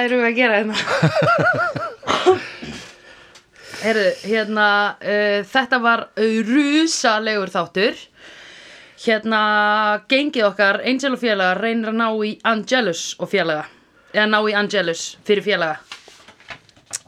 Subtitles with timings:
[0.00, 0.76] Hvað erum við að gera hérna?
[3.82, 6.04] Heyrðu, hérna uh, Þetta var
[6.46, 8.00] rusalegur þáttur.
[9.04, 9.42] Hérna
[10.08, 13.68] gengið okkar Angel og félaga reynir að ná í Angelus og félaga.
[14.16, 15.89] Eða ná í Angelus fyrir félaga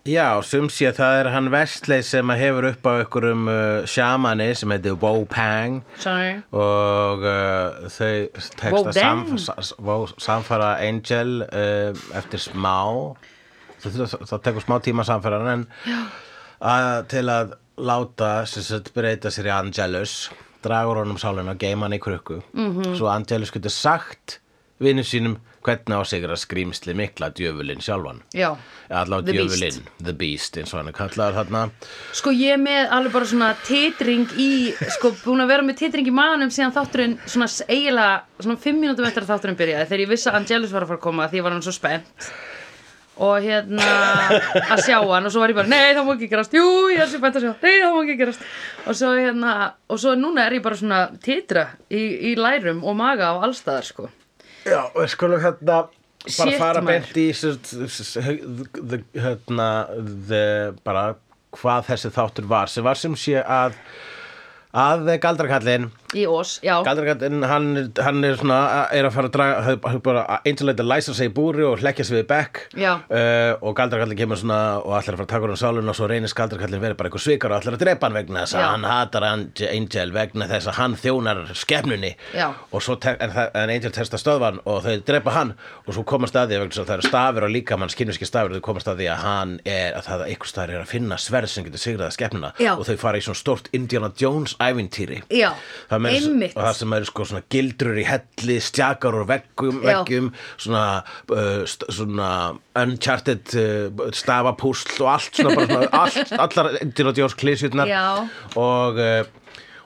[0.03, 4.49] Já, sum sé það er hann Vestley sem að hefur upp á einhverjum uh, shamani
[4.59, 5.77] sem heitir Wo-Pang
[6.59, 8.17] og uh, þau
[8.59, 13.15] tekst að samfara Angel uh, eftir smá
[13.79, 19.31] það, það, tekur smá tíma að samfara en að, til að láta sem sagt, breyta
[19.31, 20.17] sér í Angelus
[20.67, 22.43] dragur honum sálina og geima hann í krukku.
[22.51, 22.97] -hmm.
[22.99, 24.42] svo Angelus getur sagt
[24.83, 28.21] vinnu sínum hvernig á sig að skrýmsli mikla djöfulinn sjálfan?
[28.35, 28.51] Já,
[28.91, 29.57] allavega The Beast.
[29.57, 31.65] djöfulinn, The Beast eins og hann er kallaður þarna.
[32.19, 34.51] Sko ég er með alveg bara svona titring í,
[34.97, 39.07] sko búin að vera með titring í maðanum síðan þátturinn svona eiginlega svona fimm mínútum
[39.09, 41.41] eftir að þátturinn byrjaði þegar ég vissi að Angelus var að fara að koma því
[41.41, 42.33] ég var hann svo spennt.
[43.23, 43.85] Og hérna
[44.73, 47.03] að sjá hann og svo var ég bara nei það má ekki gerast, jú ég
[47.05, 47.53] er svo spennt að sjá.
[47.63, 48.47] Nei það má ekki gerast.
[48.89, 49.53] Og svo hérna
[49.87, 53.87] og svo núna er ég bara svona titra í, í lærum og maga á allstaðar
[53.87, 54.09] sko
[54.67, 55.83] Já, við skulum hérna
[56.39, 57.27] bara fara beint í
[59.19, 59.69] hérna
[60.87, 61.05] bara
[61.53, 62.71] hvað þessi þáttur var.
[62.71, 63.77] Sem var sem sé að
[64.73, 65.91] að galdrakallinn.
[66.13, 67.67] Í ós, já, Galdrakallinn, hann,
[68.05, 68.57] hann er svona
[68.93, 72.05] er að fara að draga, hann bara einsilegt að læsa sig í búri og hlekkja
[72.05, 72.61] sig við bekk.
[73.09, 76.09] Uh, og Galdrakallinn kemur svona og allir að fara að taka hann sálun og svo
[76.11, 78.85] reynist Galdrakallinn verið bara einhver svikar og allir að drepa hann vegna þess að hann
[78.91, 82.13] hatar Ang- Angel vegna þess að hann þjónar skepnunni.
[82.37, 82.49] Já.
[82.73, 83.33] og svo tek, en,
[83.65, 85.55] Angel testa stöðvan og þau drepa hann
[85.87, 88.65] og svo komast að því að það eru stafir og líka mann skinnvíski stafir þau
[88.69, 90.49] komast að því að hann er að það einhver
[94.63, 95.51] er og ævintýri já,
[95.91, 99.27] Það er meira- einmitt og það sem eru sko svona gildrur í helli stjakar úr
[99.29, 99.87] veggum, Já.
[100.03, 100.85] veggjum svona,
[101.31, 102.31] uh, svona
[102.83, 108.07] uncharted uh, stafapúsl og allt svona bara svona allt, allar Indiana Jones klísjurnar Já.
[108.57, 109.23] og uh,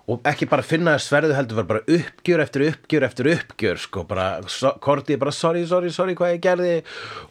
[0.07, 4.27] og ekki bara finna sverðu heldur var bara uppgjör eftir uppgjör eftir uppgjör sko bara,
[4.47, 6.75] so, Korti bara sorry, sorry, sorry hvað ég gerði.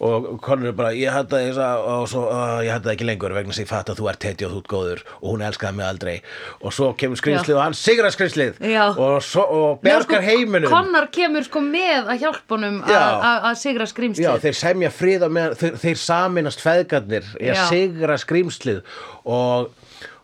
[0.03, 3.07] Og Connor er bara ég hætti þess að og svo, uh, ég hætti það ekki
[3.07, 5.45] lengur vegna að ég fatt að þú ert hetja og þú ert góður og hún
[5.47, 6.15] elskaði mig aldrei.
[6.59, 8.83] Og svo kemur skrýmslið og hann sigrar skrýmslið Já.
[8.91, 10.69] og, svo, og bergar sko, heiminum.
[10.75, 15.29] Connor kemur sko með að hjálpa honum að- sigra skrýmslið Já, þeir semja frið á
[15.31, 18.83] meðan þeir, þeir saminast feðgarnir í að sigra skrýmslið
[19.23, 19.71] og,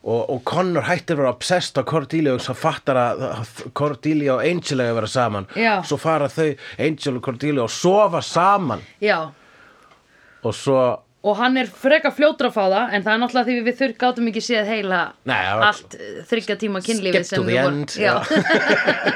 [0.03, 3.21] og, og Connor hættir að vera obsessed á Cordelia og svo fattar að
[3.77, 5.45] Cordelia og Angel að vera saman.
[5.55, 5.75] Já.
[5.85, 8.81] svo fara þau, Angel og Cordelia og sofa saman.
[9.03, 9.19] Já,
[10.43, 10.81] og svo
[11.21, 13.91] og hann er freka fljótur að fá það en það er náttúrulega því við þurr
[14.01, 17.57] gátum ekki séð heila Nei, það var- allt eh, þriggja tíma kynlífið skip to the
[17.61, 18.15] end já.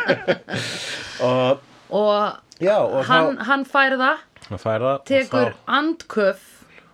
[1.25, 5.73] og og Já, og hann, þá- hann fær það það fær það og tekur þá-
[5.79, 6.45] andköf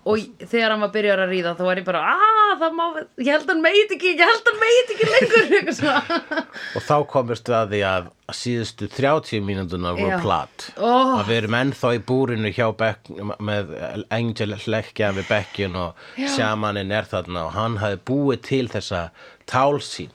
[0.02, 2.86] og þegar hann var byrjar að ríða þá var ég bara, aaa, það má
[3.22, 6.00] ég held hann meit ekki, ég held hann meit ekki lengur.
[6.78, 8.08] Og þá komist við að því að
[8.42, 10.70] síðustu 30 mínútuna voru platt.
[10.80, 11.20] Ó.
[11.20, 13.12] að við erum ennþá í búrinu hjá Beck,
[13.44, 13.76] með
[14.14, 19.10] Angel hlekkja við Beckin og sjamanin er þarna og hann hafi búið til þessa
[19.50, 20.14] tálsín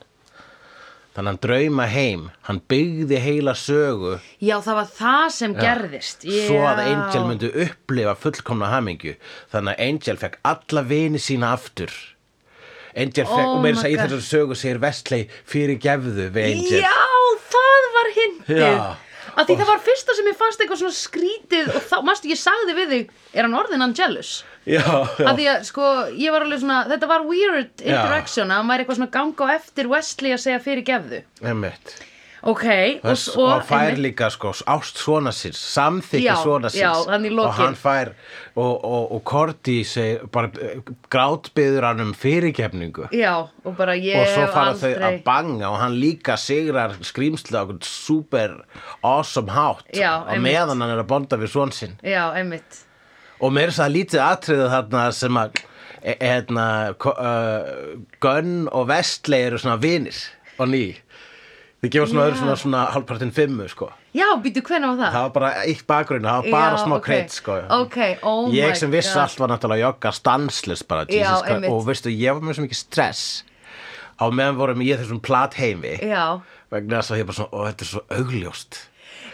[1.16, 4.16] þannig að hann drauma heim hann byggði heila sögu.
[4.44, 6.26] Já, það var það sem gerðist.
[6.28, 6.42] Já.
[6.50, 9.16] svo að Angel myndi upplifa fullkomna hamingju.
[9.54, 11.94] Þannig að Angel fekk alla vini sína aftur.
[12.96, 14.04] Angel fekk, Oh og meira þess að í God.
[14.04, 16.84] þessari sögu segir Vestley fyrir gefðu við Angel.
[16.84, 17.00] Já,
[17.56, 18.62] það var hindið.
[18.62, 19.05] Já.
[19.36, 22.40] Að því það var fyrsta sem ég fannst eitthvað svona skrítið og þá, mástu ég
[22.40, 24.32] sagði við þig er hann orðin Angelus
[24.64, 25.26] já, já.
[25.28, 27.92] að því að sko, ég var alveg svona þetta var weird Já.
[27.92, 31.96] interaction að hann væri eitthvað svona ganga á eftir Wesley að segja fyrir gefðu Einmitt.
[32.46, 32.64] Ok,
[33.02, 37.06] og, Þess, og, fær einmitt- líka sko ást svona síns samþykki svona síns.
[37.42, 38.12] og hann fær
[38.56, 40.18] og, og, og Korti eh,
[41.10, 43.08] grátbyður hann um fyrirgefningu.
[43.12, 43.34] Já,
[43.64, 47.62] og bara ég og svo fara þau aldrei að banga og hann líka sigrar skrýmsla
[47.64, 48.56] einhvern super
[49.02, 49.84] awesome hátt.
[49.96, 51.98] Já, og meðan hann er að bonda við svon sinn.
[52.06, 52.82] Já, einmitt.
[53.40, 55.58] Og meira þess að lítið atriðu þarna sem að
[56.02, 56.68] e, hérna,
[57.02, 60.16] ko- uh, Gunn og Vestley eru svona vinir
[60.58, 60.84] og ný
[61.84, 63.90] þið gefa svona öðru svona, svona hálfpartinn fimmu sko.
[64.16, 65.12] Já, býtu hvernig var það?
[65.16, 67.04] það var bara eitt bakgrunn, það var bara Já, smá ok.
[67.04, 67.58] krydd sko.
[67.76, 67.98] Ok,
[68.30, 71.70] oh ég sem vissi allt var náttúrulega jogga stanslust bara, Já, einmitt.
[71.70, 73.24] og veistu, ég var með svo mikið stress.
[74.16, 76.40] Á meðan vorum ég þessum platheimi já,
[76.72, 78.78] vegna þess að ég bara svona, og þetta er svo augljóst.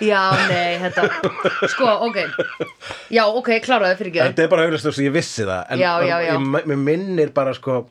[0.03, 1.05] Já, nei, þetta
[1.71, 2.19] sko, ok.
[3.15, 5.63] Já, ok, kláraði fyrir ekki þetta er bara augljóst þess að ég vissi það.
[5.71, 5.85] En.
[6.19, 7.85] Ég, mér minnir bara sko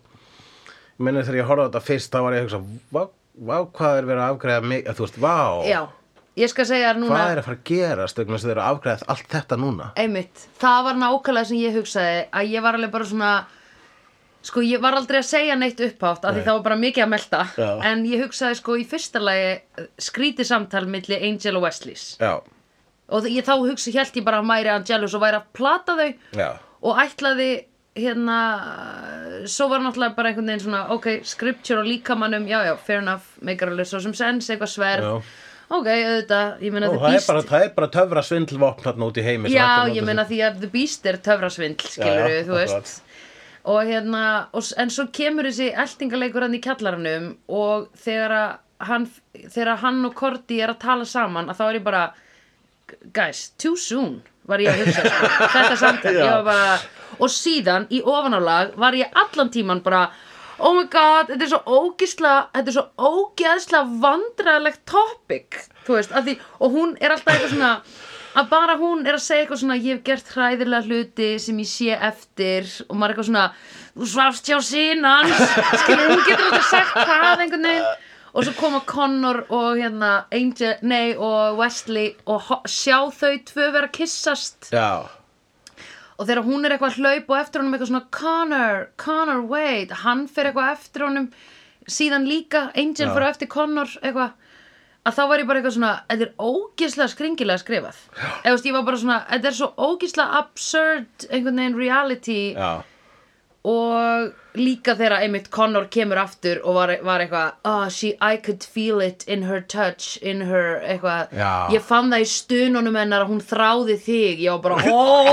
[1.02, 4.06] minnir þegar ég horfði á þetta fyrst þá var ég að hugsa, "Vá, hvað er
[4.10, 5.38] verið að afgræða mig, að þú veist, vá.
[5.66, 5.82] Já,
[6.38, 8.62] ég skal segja núna hvað er að fara að gerast vegna þess að þau eru
[8.62, 9.88] að afgræða allt þetta núna?
[9.96, 13.32] Einmitt, það var nákvæmlega sem ég hugsaði að ég var alveg bara svona
[14.42, 16.46] sko ég var aldrei að segja neitt upphátt af því Nei.
[16.48, 17.42] það var bara mikið að melta.
[17.58, 17.70] Já.
[17.92, 22.06] en ég hugsaði sko í fyrsta lagi skrítið samtal milli Angel og Wesleys.
[22.20, 22.40] Já,
[23.12, 26.10] og ég þá hugsa, held ég bara að Mæri Angelus og væri að plata þau
[26.40, 26.50] já,
[26.82, 27.50] og ætlaði
[27.98, 28.40] hérna
[29.52, 33.34] svo var náttúrulega bara einhvern veginn svona ok, scripture og líkamannum, já já, fair enough
[33.44, 35.14] meikar alveg svo sem sens, eitthvað sverð Já.
[35.68, 39.12] ok, auðvitað, ég meina Ó, það, er Beast bara, það er bara töfra svindlvopn þarna
[39.12, 42.60] út í heimi Já, ég meina því að The Beast er töfrasvindl, skilur já, þú
[42.62, 43.00] veist
[43.62, 44.24] og hérna,
[44.58, 48.34] og, en svo kemur þessi eltingaleikur hann í kjallaranum og þegar
[48.88, 49.06] hann,
[49.44, 52.08] þegar hann og Korti er að tala saman að þá er ég bara
[53.14, 55.30] guys, too soon var ég að hugsa sko.
[55.56, 56.24] þetta samtal, Já.
[56.24, 60.08] ég var bara og síðan í ofanálag var ég allan tíman bara
[60.62, 66.18] oh my god, þetta er svo ógisla þetta er svo ógeðsla vandræðilegt topic, þú veist
[66.18, 67.76] því, og hún er alltaf eitthvað svona
[68.38, 71.70] að bara hún er að segja eitthvað svona ég hef gert hræðilega hluti sem ég
[71.70, 72.70] sé eftir.
[72.88, 73.48] Og maður er eitthvað svona
[73.92, 75.42] þú svafst hjá sinans
[75.84, 78.08] skilur, hún getur alltaf sagt það einhvern veginn.
[78.32, 83.90] Og svo koma Connor og hérna Angel, nei og Wesley og sjá þau tvö vera
[83.90, 84.70] að kyssast.
[84.72, 85.04] Já,
[86.18, 89.96] og þegar hún er eitthvað að hlaupa og eftir honum eitthvað svona Connor, Connor, wait.
[90.04, 91.32] Hann fer eitthvað eftir honum.
[91.90, 93.14] Síðan líka, Angel Já.
[93.16, 94.36] fyrir eftir Connor eitthvað,
[95.02, 98.04] að þá var ég bara eitthvað svona þetta er ógislega skringilega skrifað.
[98.44, 102.40] Eða veist, ég var bara svona, þetta er svo ógislega absurd, einhvern veginn reality.
[102.54, 102.72] Já,
[103.62, 108.64] og líka þegar einmitt Connor kemur aftur og var, var eitthvað oh, she, I could
[108.64, 111.32] feel it in her touch in her, eitthvað.
[111.36, 111.70] Já.
[111.76, 114.44] ég fann það í stununum hennar að hún þráði þig.
[114.46, 115.28] Ég var bara oh,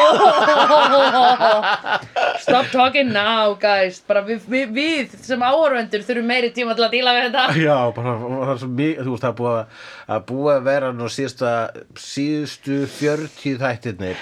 [2.44, 4.00] stop talking now guys.
[4.09, 7.44] Bara við, við, við sem áhörvendur þurfum meiri tíma til að díla við þetta.
[7.59, 11.53] Já, bara mikið, þú veist, það er búið að, búið að vera nú síðasta,
[11.99, 14.17] síðustu 40 þættirnir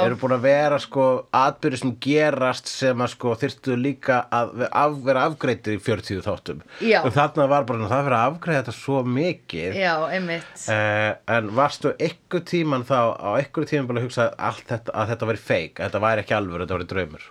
[0.00, 1.06] eru búin að vera sko
[1.36, 6.22] atbyrði sem gerast sem að sko þyrftu líka að ve- af, vera afgreittir í 40
[6.26, 6.62] þáttum.
[6.84, 7.00] Já.
[7.04, 9.76] og þarna var bara, það fyrir að afgreita þetta svo mikið.
[9.80, 10.64] Já, einmitt.
[10.68, 15.12] Uh, en varstu ykkur tíman þá á ykkur tíman bara að hugsa allt þetta, að
[15.14, 17.28] þetta væri feik, að þetta væri ekki alvöru, þetta væri draumur?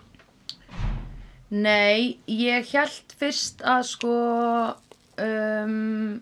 [1.50, 4.16] Nei, ég held fyrst að sko
[5.18, 6.20] um,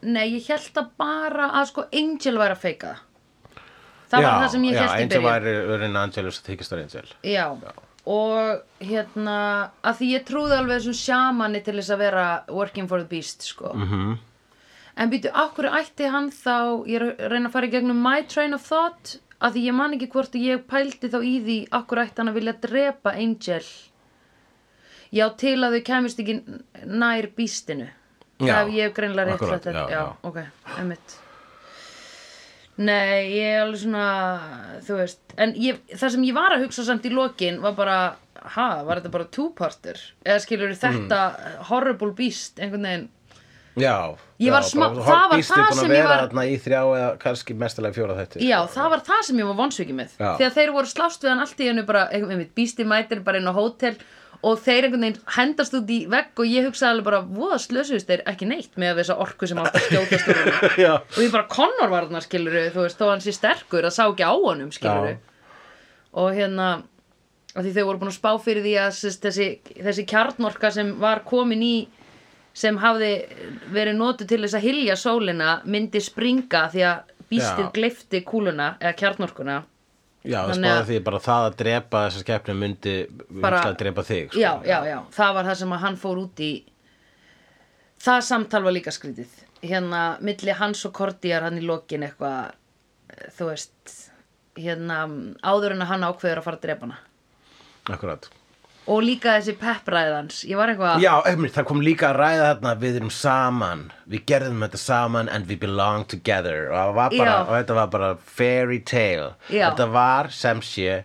[0.00, 3.06] Nei, ég held að bara að sko Angel væri að feika það.
[4.10, 5.28] Það var það sem ég já, held í Angel byrjun.
[5.28, 7.44] væri Örinn Angelus að þykist var Angel Já,
[8.06, 9.36] og hérna
[9.84, 13.42] að því ég trúði alveg þessum shamani til þess að vera working for the beast
[13.42, 13.74] sko.
[13.74, 14.18] Mhm.
[14.96, 18.66] En býtu, hverju ætti hann þá ég reyna að fara í gegnum my train of
[18.66, 22.28] thought að því ég man ekki hvort ég pældi þá í því hverju ætti hann
[22.32, 23.64] að vilja drepa Angel.
[25.10, 26.36] Já, til að þau kemist ekki
[26.86, 27.88] nær býstinu
[28.40, 29.72] Ef ég hef greinlega rétt þetta.
[29.72, 30.16] já, já, já.
[30.22, 30.38] ok,
[30.78, 31.16] einmitt
[32.80, 34.04] Nei, ég er alveg svona,
[34.86, 37.96] þú veist, en ég, það sem ég var að hugsa samt í lokin var bara,
[38.56, 39.98] ha, var þetta bara two-parter?
[40.24, 41.64] Eða skilur þetta Mm.
[41.68, 43.08] horrible beast, einhvern veginn,
[43.78, 45.94] Já, Ég já, var smá- bara- það var Beast er það búin að sem ég
[45.94, 49.36] vera var- þarna í þrjá eða kannski mestalega fjóra þetta já, það var það sem
[49.38, 50.10] ég var vonsvikið með.
[50.18, 50.36] Já.
[50.38, 53.38] Þegar þeir voru slást við hann allt í hennu bara, einhvern veginn, beasti mætir bara
[53.38, 54.00] inn á hótel og
[54.40, 58.22] þeir einhvern veginn hendast út í vegg og ég hugsaði alveg bara, voða slösuðist þeir
[58.30, 60.40] ekki neitt með þessa orku sem átt að skjótast úr.
[60.84, 63.96] Já, og ég bara Connor var þarna skiluru þú veist, þó hann sé sterkur að
[63.98, 65.18] sá ekki á honum skiluru
[66.20, 66.70] og hérna
[67.50, 71.24] af því þau voru búin að spá fyrir því að þessi, þessi kjarnorka sem var
[71.26, 71.74] komin í
[72.56, 73.12] sem hafði
[73.74, 77.72] verið notuð til þess að hylja sólina myndi springa því að býstið Já.
[77.74, 79.60] gleifti kúluna eða kjarnorkuna
[80.24, 82.94] já, það spáði að- því bara það að drepa þessa skepni myndi
[83.40, 84.40] Bara- að drepa þig sko.
[84.40, 86.52] já, já, já, það var það sem að hann fór út í.
[88.00, 89.28] Það samtal var líka skrítið.
[89.62, 92.52] Hérna, milli hans og Kordiar hann í lokin eitthvað
[93.36, 94.10] þú veist
[94.56, 95.02] hérna,
[95.44, 96.98] áður en að hann ákveður að fara að drepa hana.
[97.90, 98.28] Akkurat
[98.90, 102.72] og líka þessi peppræðans ég var eitthvað, Já, einmitt, það kom líka að ræða þarna
[102.82, 106.68] við erum saman, við gerðum þetta saman and we belong together.
[106.72, 109.32] Og, það bara, og þetta var bara fairy tale.
[109.48, 109.68] Já.
[109.70, 111.00] þetta var sem sé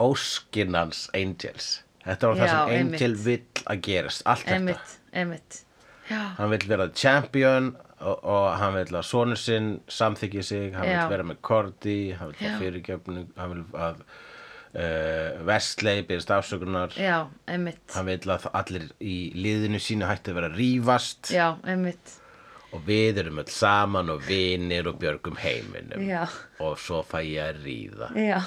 [0.00, 1.80] óskinans angels.
[2.06, 2.94] Þetta var það Já, sem einmitt.
[3.02, 4.24] angel vill að gerast.
[4.30, 5.62] Allt þetta, einmitt,
[6.08, 10.88] já, hann vill vera champion og, og hann vill að sonur sinn samþykja sig, hann
[10.88, 11.02] Já.
[11.02, 12.52] vill vera með Korti hann vill Já.
[12.54, 14.00] að fyrirgefnu hann vill að
[14.74, 16.94] uh, Vestley byrðist afsökunar.
[16.98, 17.82] Já, einmitt.
[17.94, 21.32] Hann vill að allir í liðinu sínu hætti að vera að rífast.
[21.34, 22.16] Já, einmitt.
[22.70, 26.04] Og við erum öll saman og vinir og björgum heiminum.
[26.06, 26.28] Já.
[26.62, 28.12] og svo fæ ég að ríða.
[28.14, 28.40] Já.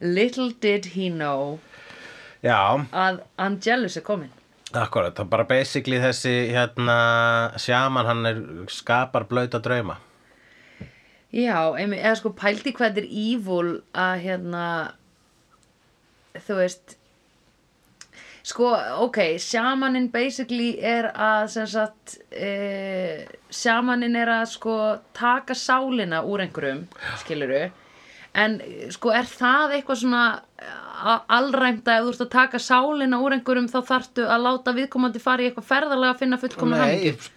[0.00, 1.58] Little did he know
[2.42, 2.58] já,
[2.94, 4.34] að Angelus er komin.
[4.76, 6.98] Akkurat, það er bara basically þessi hérna
[7.58, 9.96] sjaman hann er skapar blauta drauma
[11.28, 14.62] Já, einmitt, eða sko pældi hvað er evil að hérna
[16.46, 16.94] þú veist
[18.48, 18.70] sko,
[19.04, 24.78] ok, sjamaninn basically er að sem sagt e, sjamaninn er að sko
[25.16, 26.86] taka sálina úr einhverjum
[27.20, 27.66] skiluru
[28.38, 28.58] en
[28.94, 30.22] sko er það eitthvað svona
[30.98, 34.74] a- alræmt að ef þú ert að taka sálina úr einhverjum þá þarftu að láta
[34.76, 36.78] viðkomandi fara í eitthvað ferðalega að finna fullkomna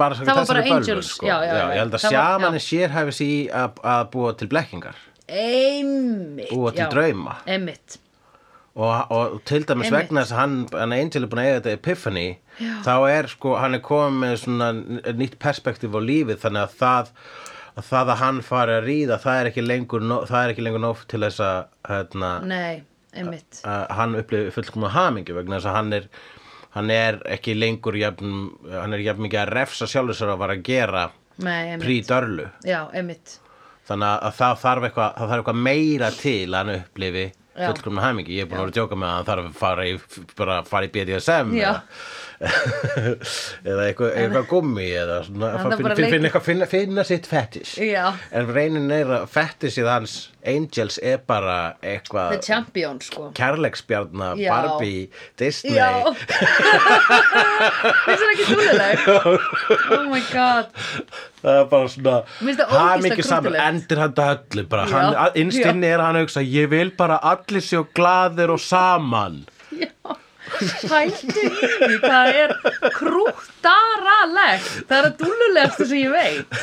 [0.02, 1.26] bara það var bara angels sko.
[1.30, 2.64] já, já, já, Ég held að það var- sjaman já.
[2.70, 4.96] sérhæfi sig í að, að búa til blekkingar
[5.32, 7.38] Einmitt, Búa til drauma.
[7.48, 7.98] Einmitt,
[8.76, 10.10] og, og til dæmis Einmitt.
[10.10, 12.26] vegna þess að hann, hann Angel er búin að eiga þetta epiphany
[12.60, 12.74] Já.
[12.88, 14.68] þá er sko, hann er komið með svona
[15.22, 17.14] nýtt perspektíf á lífið þannig að það
[17.78, 20.84] að það að hann fari að ríða það er ekki lengur, það er ekki lengur
[20.84, 21.60] nóg til þess að
[21.92, 22.84] hérna, nei,
[24.00, 26.08] hann upplifi fullkomna hamingi vegna þess að hann er
[26.76, 28.36] hann er ekki lengur jafn,
[28.72, 31.06] hann er jafn mikið að refsa sjálfur sér að vara að gera
[32.96, 33.38] einmitt.
[33.90, 37.66] þannig að það þarf eitthvað, það þarf eitthvað meira til að hann upplifi Já.
[37.68, 40.86] fullkomna hamingi ég er búin að vera að djóka með að hann þarf að fara
[40.86, 41.74] í, í BDSM eða,
[43.70, 47.76] eða eitthvað, eitthvað gummi eða svona, Hann finna, finna, eitthvað, finna, finna sitt fetish.
[47.86, 48.12] Já.
[48.34, 52.40] en reynin er að fetisið hans Angels er bara The eitthvað
[53.06, 53.28] sko.
[53.38, 54.50] Kærleiksbjarna, Já.
[54.56, 55.78] Barbie, Disney.
[58.02, 59.06] Það ekki dúluleg?
[59.92, 60.74] Oh my god.
[61.42, 62.16] Það er bara svona
[62.58, 64.02] það ógeðslega hamingju saman endur
[64.34, 65.70] öllu hann, að- innst já.
[65.74, 69.44] inni er hann að hugsa ég vil bara allir séu glaðir og saman
[70.60, 72.56] Pældu í því hvað er
[72.98, 74.70] krúttaralegt.
[74.90, 76.60] Það er að dúlulegast sem ég veit.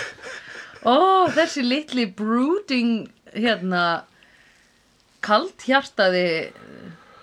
[0.87, 0.97] Ó,
[1.35, 3.85] þessi litli brooding hérna
[5.25, 6.53] kalt hjartaði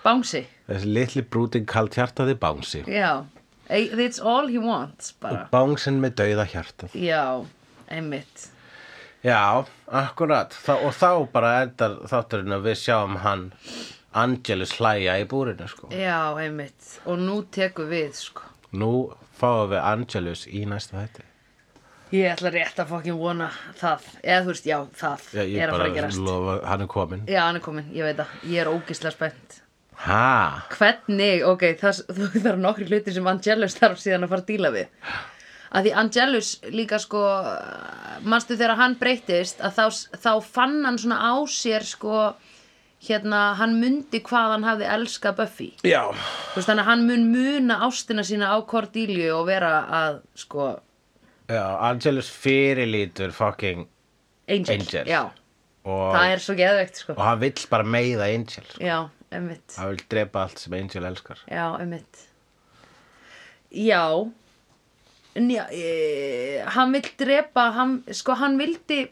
[0.04, 3.24] bánsi þessi litli brúting kalt hjartaði bánsi Já,
[3.70, 5.46] it's all he wants bara.
[5.50, 6.92] Bánsin með dauða hjartað.
[6.94, 7.42] Já,
[7.90, 8.50] einmitt.
[9.26, 10.54] Já, akkurat.
[10.54, 13.48] Þa, og þá bara endar þátturinn að við sjáum hann
[14.16, 15.90] Angelus hlæja í búrinu sko.
[15.94, 16.92] Já, einmitt.
[17.06, 18.46] Og nú tekur við, sko.
[18.76, 18.90] Nú
[19.38, 21.24] fáum við Angelus í næsta hætti
[22.14, 23.48] Ég ætla rétt að fokkin vona
[23.80, 24.04] það.
[24.22, 26.20] Eða þú veist, já, það já, ég er að fara bara að gerast.
[26.22, 28.34] lofa, hann er komin Já, hann er komin, ég veit það.
[28.46, 29.56] Ég er ógislega spennt.
[30.06, 34.52] Ha, Hvernig, ok, það, það er nokkri hluti sem Angelus þarf síðan að fara að
[34.52, 35.10] díla við.
[35.76, 37.22] Að því Angelus líka sko
[38.22, 39.84] manstu þegar hann breytist að þá,
[40.22, 42.20] þá fann hann svona á sér sko
[43.04, 45.68] hérna, hann mundi hvað hann hafði elskað Buffy.
[45.86, 46.02] Já.
[46.12, 49.72] Þú veist, þannig að hann mun muna ástina sína á Cordelia og vera
[50.04, 50.74] að sko
[51.46, 53.84] Já, Angelus fyrirlítur fucking
[54.50, 55.06] Angel, Angel.
[55.06, 55.20] Já,
[55.86, 57.14] og, það er svo geðveikt sko.
[57.14, 58.80] Og hann vill bara meiða Angel sko.
[58.82, 58.96] Já,
[59.34, 61.44] emmitt hann vill drepa allt sem Angel elskar.
[61.46, 62.24] Já, emmitt
[63.76, 64.32] Já.
[65.36, 69.02] En já, e, hann vill drepa hann, sko hann vildi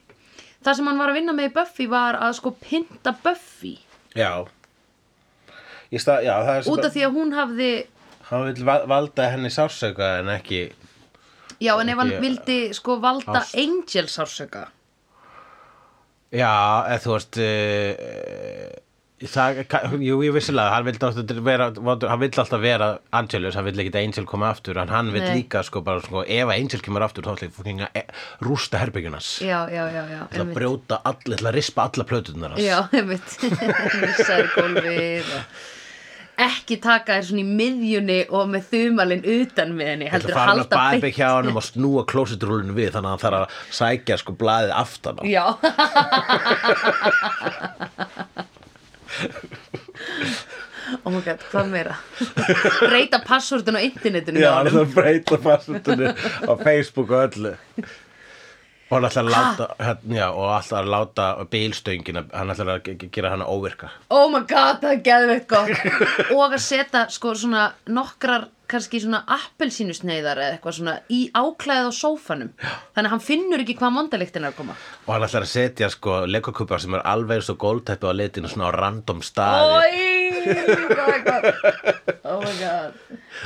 [0.64, 3.74] það sem hann var að vinna með í Buffy var að sko pynta Buffy.
[4.16, 4.30] Já.
[5.94, 7.72] Í stað, já, það er út af því að hún hafði
[8.30, 10.62] hann vill va- valda henni sársauka en ekki
[11.60, 13.54] já, en ef hann Ekki, vildi sko valda ást.
[13.60, 14.64] Angel sársöka
[16.34, 16.50] Já,
[16.90, 17.90] eða þú veist uh,
[19.30, 19.60] það,
[20.04, 23.92] jú, ég vissilega hann vill, alltaf vera, hann vill alltaf vera Angelus, hann vill ekki
[23.94, 24.80] að Angel koma aftur.
[24.80, 25.40] En hann vill Nei.
[25.40, 28.08] líka sko bara sko ef að Angel kemur aftur þá ætla ég að e-
[28.44, 32.58] rústa herbyggjunars Já, já, já, já, til að brjóta all, til að rispa alla plötunar
[32.60, 33.38] Já, einmitt.
[34.02, 35.62] Missaði gólfið og
[36.44, 40.48] ekki taka þér svona í miðjunni og með þumalinn utan með henni Þetta heldur fara
[40.48, 43.48] hann að halda beint hjá hann og snúa klósitrúlinu við þannig að hann þarf að
[43.78, 45.22] sækja sko blaðið aftan á.
[45.30, 45.44] Já
[51.04, 51.94] Oh my god, hvað meira?
[52.84, 54.74] Breyta passvörðun á internetinu Já, hjá hann honum.
[54.74, 56.10] þarf að breyta passvöldinu
[56.44, 57.52] á Facebook og öllu.
[58.94, 62.82] Og hann ætlar að láta, hérna, já, og ætlar að láta bílstöngina, hann ætlar að
[62.86, 63.88] ge- ge- gera hana óvirka.
[64.14, 66.30] Oh my god, það er geðveikt gott.
[66.30, 71.92] Og að setja sko svona nokkrar kannski svona appelsínusneiðar eða eitthvað svona í áklæðið á
[71.98, 72.52] sófanum.
[72.94, 74.76] Þannig að hann finnur ekki hvað mondalíktin er að koma.
[75.04, 78.48] Og hann ætlar að setja sko legokubbar sem er alveg eins og góltæpi á litinu
[78.48, 79.74] svona á random staði.
[79.74, 80.13] Gott
[82.24, 82.94] Oh my god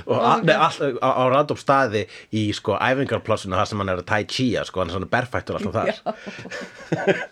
[0.06, 2.04] og oh nei, all, á, á random staði
[2.36, 5.58] í sko æfingarplássinu þar sem hann er að tai chi sko, hann er svona berfættur
[5.58, 7.26] alltaf þar.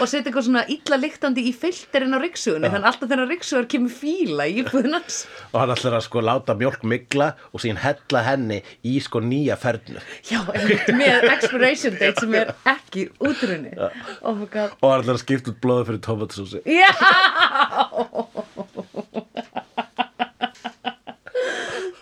[0.00, 3.92] Og setja eitthvað svona illa lyktandi í filterinn á ryksugunni Þannig alltaf þegar ryksugur kemur
[3.92, 5.18] fíla í íbúðin hans.
[5.50, 9.58] Og hann ætlar að sko láta mjólk migla og síðan hella henni í sko nýja
[9.60, 10.00] fernu
[10.30, 10.40] Já,
[10.96, 13.74] með expiration date sem er ekki útrunni
[14.22, 14.78] Oh my god.
[14.80, 16.88] Og hann ætlar að skipta út blóðu fyrir tomatsósi Já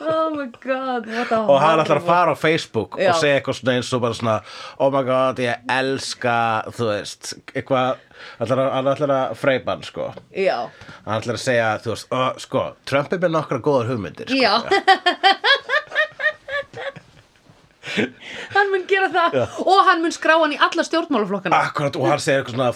[0.00, 3.11] Oh my god og hann ætlar að fara á Facebook Já.
[3.12, 4.37] og segja eitthvað svona eins og bara svona
[4.80, 6.37] oh my god, ég elska
[6.76, 8.00] þú veist, eitthvað
[8.40, 10.07] ætlar að- hann ætlar að freypa hann sko.
[10.37, 10.57] Já,
[11.04, 14.40] hann ætlar að segja, þú veist, oh, sko Trump er með nokkra góðar hugmyndir sko.
[14.40, 14.54] já
[18.55, 19.45] Hann mun gera það Já.
[19.65, 21.61] og hann mun skrá hann í alla stjórnmálaflokkana.
[21.69, 22.73] Akkurat, og hann segir eitthvað svona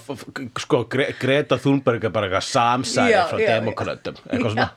[0.64, 4.68] sko, Gre Greta Thunberg er bara eitthvað samsæri frá demokratum eitthvað svona,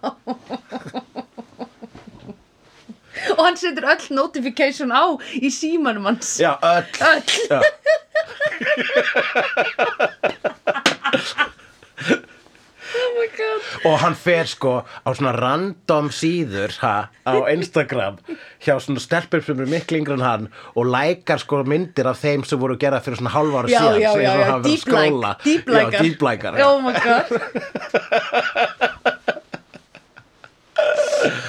[3.34, 5.03] og hann setur öll notification á
[5.41, 6.36] í símanum hans.
[6.41, 6.86] Já, öll.
[7.01, 7.24] Öll.
[7.50, 7.60] Já.
[12.97, 18.17] Oh og hann fer sko á svona random síður ha, á Instagram
[18.63, 22.45] hjá svona stelpur sem er miklu yngri en hann og lækar sko myndir af þeim
[22.47, 25.33] sem voru gerað fyrir svona hálfa ára Já, síðan já, já, já, að deep like.
[25.43, 26.65] Deep Já, likear deep likear, já.
[26.67, 27.27] Oh my god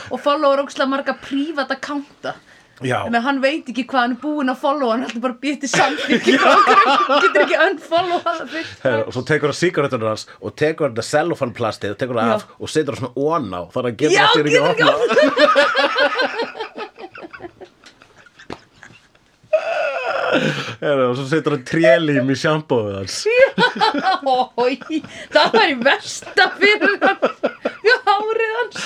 [0.09, 2.58] Og follower ógslag marga prívat akkánta já.
[2.79, 5.67] Þannig að hann veit ekki hvað hann er búinn að followa Hann heldur bara býtti
[5.73, 6.79] samþykki frá okkur.
[7.25, 8.33] Getur ekki unfollowa
[8.85, 12.21] Heru, og svo tekur hann sígarettunum hans og tekur hann það cellofan plastið og tekur
[12.23, 12.37] hann Já.
[12.39, 14.87] af og setur hann svona ón á þannig að hann getur Já, getur ekki ekki
[20.79, 23.17] Heru, og svo setur hann trélím í sjampóið hans.
[24.29, 24.77] Ói,
[25.33, 27.19] það var í versta fyrir hann
[27.89, 28.79] Já, hárið hans.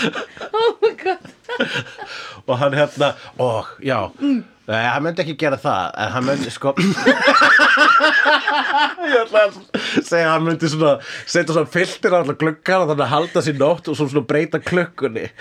[0.53, 1.31] Oh my god
[2.53, 3.99] og hann hérna, og já.
[4.63, 6.71] Nei, hann myndi ekki gera það en hann myndi sko.
[9.03, 9.57] Ég ætla að
[10.07, 10.93] segja hann myndi svona
[11.27, 14.63] setja svona filtir á gluggar og þannig að halda sér nótt og svo svona breyta
[14.63, 15.27] klukkunni.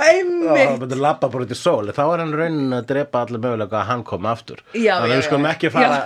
[0.00, 1.90] Og hann myndi labba bara út í sól.
[1.92, 4.62] Þá er hann raunin að drepa allir mögulega að hann komi aftur.
[4.72, 5.98] Já, þannig að við skulum ekki fara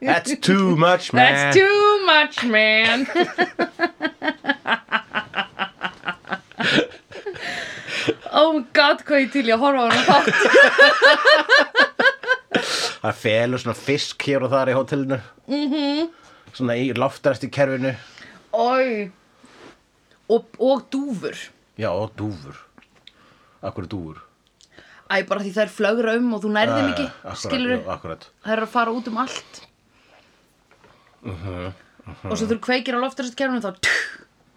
[0.00, 1.20] that's too much man.
[1.20, 3.06] That's too much man
[8.30, 10.28] Oh my god, hvað ég til ég að horfa á hann þátt
[13.00, 15.18] það felur svona fisk hér og þar í hótelinu.
[15.48, 15.66] -hmm.
[15.70, 16.08] Mhm.
[16.52, 17.94] svona í loftræst í kerfinu.
[18.52, 19.10] Ói
[20.28, 21.36] og, og dúfur.
[21.78, 22.56] Já og dúfur.
[23.62, 24.16] Akkur er dúfur?
[25.10, 28.28] Æ, bara því það er flögra um og þú nærðin ekki Skilur akkurat.
[28.44, 29.66] Það er að fara út um allt.
[31.22, 31.72] Mhm,
[32.30, 33.88] Og svo þú kveikir á loftarstkerfinu þá tch,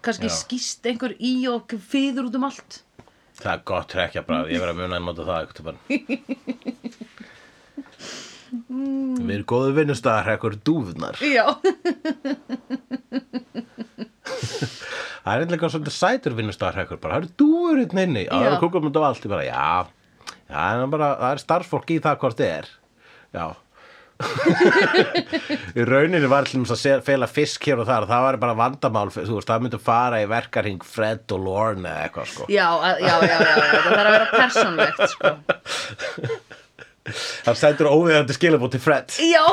[0.02, 0.34] kannski Já.
[0.34, 2.82] skýst einhver í og fyður út um allt
[3.40, 5.66] það er gott trekja bara ég verið að muna að nota það eitthvað
[9.24, 11.46] við erum góðu vinnustæðar ekkur dúfnar Já,
[15.24, 18.24] það er eitthvað svolítið sætur vinnustæðar ekkur bara, það eru dúfur hérna inni.
[18.26, 19.66] Já, það eru kúkum og allt ég bara, já,
[20.52, 22.72] já en bara, það er starfsfólk í það hvort þið er.
[23.34, 23.46] Já
[25.74, 29.24] í rauninni var allum að fela fisk hér og þar það var bara vandamál, þú
[29.26, 32.46] veist, það myndi fara í verkarhing Fred og Lorne eða eitthvað sko.
[32.52, 32.68] Já,
[33.02, 35.34] já, já, já, það þarf að vera persónlegt sko.
[37.48, 39.18] hann sendur óviðandi skilabót til Fred.
[39.18, 39.44] Já.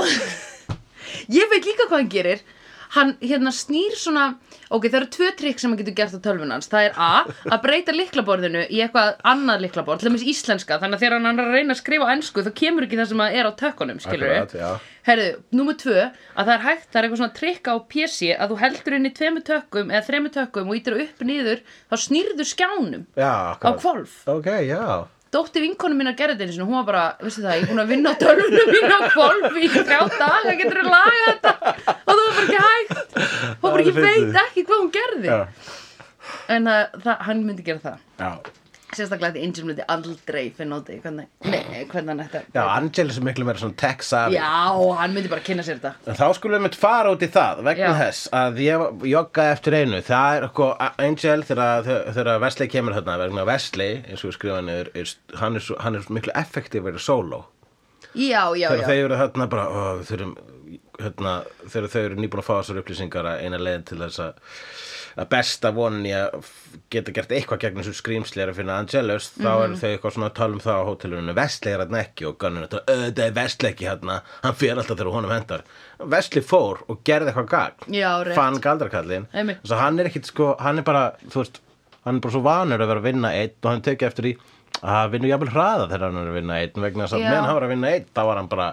[1.32, 2.45] Ég veit líka hvað hann gerir
[2.92, 4.34] Hann hérna snýr svona
[4.72, 7.12] Ok, það eru tvö trikk sem hann getur gert á tölvunans Það er A,
[7.52, 11.60] að breyta liklaborðinu í eitthvað annað liklaborð, til dæmis íslenska Þannig að þegar hann er
[11.62, 14.72] að skrifa á ensku þá kemur ekki það sem að er á tökkunum, skilur já.
[15.08, 16.04] Herðu, númer tvö,
[16.38, 19.10] að það er hægt, það er eitthvað svona trikk á PC að þú heldur inn
[19.10, 23.56] í tveimu tökkum eða þremu tökkum og ítir upp niður þá snýrðu skjánum já, á
[23.56, 23.82] akkurat.
[23.82, 24.84] hvolf ok, já
[25.32, 27.70] Dótti vinkonu mín að gera þetta einu sinni, hún var bara, veistu það, ég er
[27.72, 31.54] búin að vinna á tölvunum mín á hvolf í þrjá daga, getur þú lagað þetta?
[31.88, 33.15] Og það var bara ekki hægt.
[33.62, 35.30] Hún bara, ég veit ekki hvað hún gerði.
[35.32, 35.39] já,
[36.52, 38.04] En það, það, hann myndi gera það.
[38.20, 38.32] já.
[38.92, 42.72] Sérstaklega því Angel myndi aldrei finna út í hvernig, nei, hvernig hann ætti Já, að...
[42.76, 44.50] Angelis er miklu meira svona tech savvy Já,
[45.00, 45.94] hann myndi bara kynna sér þetta.
[46.12, 47.96] En þá skulum við mitt fara út í það vegna Já.
[48.02, 53.18] þess að ég joggaði eftir einu það er sko Angel þegar, þegar Wesley kemur þarna
[53.24, 56.36] vegna Wesley eins og við skrifa niður er, hann, er svo, hann er svo miklu
[56.44, 57.44] effektífur solo
[58.12, 58.88] Já, já, þegar já.
[58.90, 60.32] þau eru þarna bara ó, þurfum,
[61.00, 64.58] hérna, þegar þau eru nýbúin að fá þessar upplýsingar að eina leiðin til þess að
[65.17, 66.45] að besta vonin í að
[66.93, 69.63] geta gert eitthvað gegn þessu skrýmsli að finna Angelus þá Mhm.
[69.63, 72.43] eru þau eitthvað svona að tala um það á hótelunum Wesley er hann ekki og
[72.43, 72.67] er
[73.12, 75.63] þetta Wesley ekki hérna, hann fyrir alltaf þegar honum hendar
[76.00, 77.91] Wesley fór og gerði eitthvað gagn.
[77.93, 79.62] Já, fann galdrakallin Einmitt.
[79.63, 81.60] þess að hann er ekkit sko, hann er bara þú veist,
[82.06, 84.38] hann er bara svo vanur að vera að vinna einn og hann tekið eftir í
[84.82, 87.46] að hann vinnur jafnvel hraða þegar hann er að vinna einn vegna þess að meðan
[87.48, 88.67] hann var að vinna einn þá var hann bara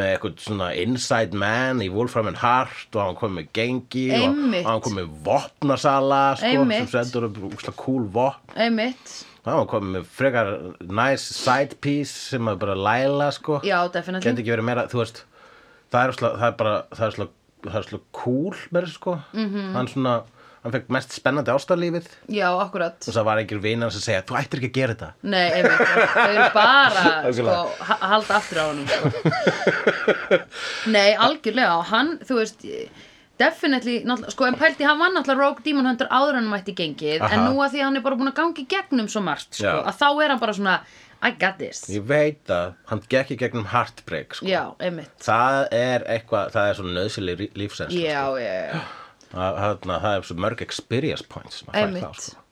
[0.00, 4.64] með eitthvað svona inside man í Wolfram and Hart og hann kom með gengi Einmitt.
[4.64, 9.16] og hann kom með vopnasala sko, sem sendur upp úkslega cool vopn Einmitt.
[9.44, 13.78] hann var komið með frekar nice side piece sem að bara læla sko Já,
[14.64, 15.24] meira, þú veist
[15.92, 17.14] það er, slá, það er bara, það er
[17.82, 19.48] er slá cool með þessu sko Mhm.
[19.54, 19.72] -hmm.
[19.76, 20.22] hann svona,
[20.64, 22.08] hann fekk mest spennandi ástarlífið.
[22.36, 22.98] Já, akkurat.
[23.08, 25.10] Og það var einhver vinar sem segja, þú ættir ekki að gera þetta.
[25.22, 27.04] Nei, einmitt, þau eru bara
[27.38, 27.54] sko,
[28.04, 30.40] halda aftur á honum sko.
[30.92, 31.76] Nei, algjörlega.
[31.80, 32.66] Og hann, þú veist
[33.40, 34.00] definitely,
[34.34, 37.32] sko en pælti hann var náttúrulega Rogue Demon Hunter áður hann mætti gengið Aha.
[37.38, 39.64] en nú að því að hann er bara búin að gangi gegnum svo margt, sko,
[39.64, 39.78] Já.
[39.88, 40.74] að þá er hann bara svona
[41.24, 44.44] I got this, ég veit að hann gekk í gegnum heartbreak sko.
[44.48, 45.10] já, einmitt.
[45.24, 48.84] Það er eitthvað, það er svona nöðsileg lífsens Já, já, já,
[49.32, 52.22] það, það er svo mörg experience points að einmitt.
[52.24, 52.42] sko.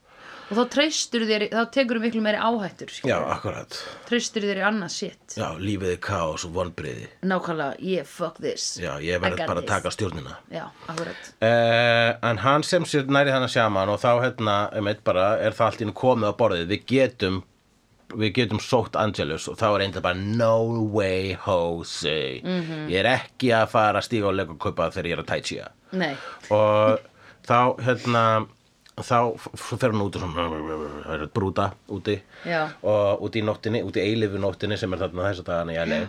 [0.49, 3.27] og þá treystur þér, þá tekur miklu meiri áhættur já, skilur.
[3.35, 3.81] akkurat.
[4.09, 5.37] Treystur þér í annað shit.
[5.37, 8.71] Já, lífið er kaos og vonbriði nákvæmlega, yeah, fuck this.
[8.81, 10.39] Já, ég I verð got bara að taka stjórnina.
[10.55, 11.31] Já, akkurat.
[11.43, 15.71] Uh, en hann sem sér næri þannig sjaman og þá hérna, einmitt bara, er það
[15.73, 17.43] allt einu komið á borðið, við getum
[18.17, 22.41] við getum sótt Angelus og þá er einnig bara no way Jose.
[22.45, 22.87] Mhm.
[22.89, 25.33] ég er ekki að fara að stíga og lega og kaupa þegar ég er að
[25.33, 26.15] tætja nei,
[26.51, 26.99] og
[27.49, 28.25] þá hérna
[28.99, 29.19] þá
[29.57, 32.19] fer hann út og það er brúta úti.
[32.45, 32.69] Já.
[32.83, 36.01] og úti í nóttinni, úti í eilifu nóttinni sem er þarna þess að í LA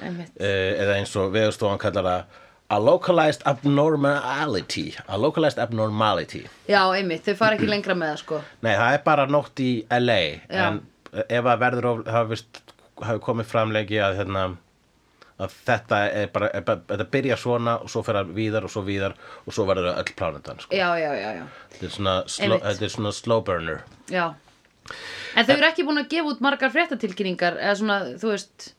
[0.00, 0.30] einmitt.
[0.40, 2.38] Uh, eða eins og veðurstofan kallar það
[2.70, 6.44] a localized abnormality a localized abnormality.
[6.70, 8.40] Já, einmitt, þau fara ekki lengra með það sko.
[8.62, 10.68] Nei það er bara nótt í LA Já.
[10.68, 10.80] en
[11.12, 12.40] ef að verður hafi,
[13.24, 14.44] komið framlegi að hérna
[15.40, 18.72] að þetta er bara, er bara þetta byrja svona og svo fer það víðar og
[18.74, 19.14] svo víðar
[19.46, 20.76] og svo verður það öll plánetan sko.
[20.76, 23.80] Já, já, já, já, þetta, er svona slow, þetta er svona slow burner.
[24.12, 24.26] Já.
[25.38, 28.70] En þau eru ekki búin að gefa út margar fréttatilkynningar eða svona, þú veist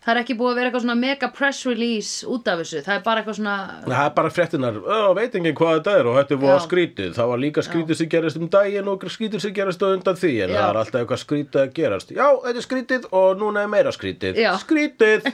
[0.00, 2.94] það er ekki búið að vera eitthvað svona mega press release út af þessu, það
[2.96, 6.16] er bara eitthvað svona það er bara fréttinar, ó, veit enginn hvað þetta er og
[6.16, 6.64] þetta er voða Já.
[6.66, 10.16] skrítið, það var líka skrítið sem gerist um daginn og skrítið sem gerist á undan
[10.22, 10.56] því en Já.
[10.56, 13.92] það er alltaf eitthvað skrítið að gerast já, þetta er skrítið og núna er meira
[13.92, 14.50] skrítið Já.
[14.64, 15.28] skrítið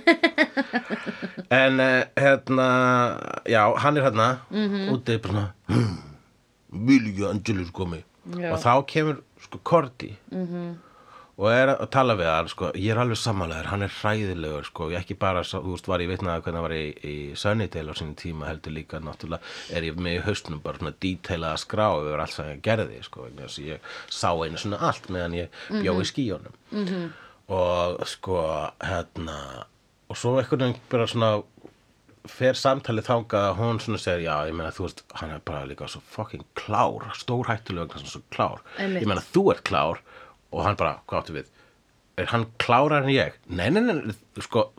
[1.62, 2.68] en uh, hérna
[3.46, 4.88] já, hann er hérna Mhm.
[4.94, 5.96] úti bara svona hmm,
[6.86, 8.50] Vilja Angelus komi Já.
[8.50, 8.52] Mhm.
[8.52, 10.74] og þá kemur sko Korti -hmm.
[11.36, 14.88] Og er að tala við hann sko, ég er alveg sammálaður, hann er hræðilegur sko,
[14.94, 17.98] ég ekki bara, þú veist, var ég vitnaði hvernig hann var í, í Sunnydale á
[17.98, 22.24] sínum tíma heldur líka, náttúrulega er ég með í haustnum bara svona díteilaða skrá yfir
[22.24, 25.96] allt sem ég gerði, sko, þess að ég sá einu svona allt meðan ég bjó
[26.00, 27.06] í skíunum -hmm.
[27.52, 28.40] og sko,
[28.80, 29.38] hérna
[30.08, 31.30] og svo einhvern veginn bara svona
[32.26, 35.66] fer samtalið þangað að hún svona segir já, ég meina þú veist, hann er bara
[35.68, 39.04] líka svo fucking klár, stórhættulega er svo klár, Einmitt.
[39.04, 40.02] ég meina þú ert klár
[40.52, 41.52] og hann bara, hvað áttu við?
[42.16, 43.34] Er hann klárar en ég?
[43.48, 44.70] Nei, nei, nei, sko,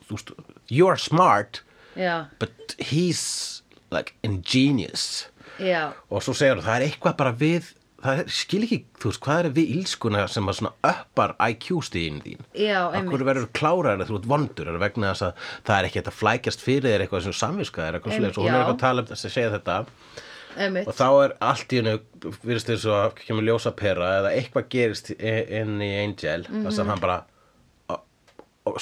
[0.70, 1.62] you are smart,
[1.98, 5.28] Já, but he's like ingenious.
[5.60, 7.72] Já, og svo segir það er eitthvað bara við
[8.04, 12.20] það er, skil ekki, þú veist, hvað er við ílskuna sem að svona uppar IQ-stíðin
[12.22, 12.44] þín?
[12.54, 13.26] Já, Akkur einmitt.
[13.32, 14.70] verður klárar að þú ert vondur?
[14.70, 17.98] Er vegna þess að það er ekki að flækjast fyrir þér eitthvað sem samviska er
[17.98, 18.60] eitthvað Em, sliðis og hún er já.
[18.62, 19.78] eitthvað að tala um þess að segja þetta.
[19.82, 20.34] einmitt
[20.88, 21.96] og þá er allt í hennu
[22.44, 26.84] virðist þess að kemur ljósapera eða eitthvað gerist inn í Angel þess Mhm.
[26.86, 27.24] að hann bara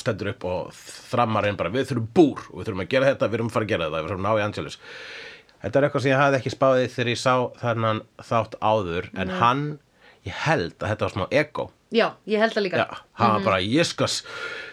[0.02, 3.28] stendur upp og þrammar inn bara við þurfum búr og við þurfum að gera þetta
[3.30, 4.78] við þurfum að fara að gera þetta, við þurfum að ná í Angelus.
[5.66, 9.30] Þetta er eitthvað sem ég hafði ekki spáðið þegar ég sá þennan þátt áður en
[9.40, 9.64] hann,
[10.26, 11.68] ég held að þetta var smá ego.
[11.94, 12.82] Já, ég held það líka.
[12.82, 14.64] Já, hann var bara, ég skal s- ha-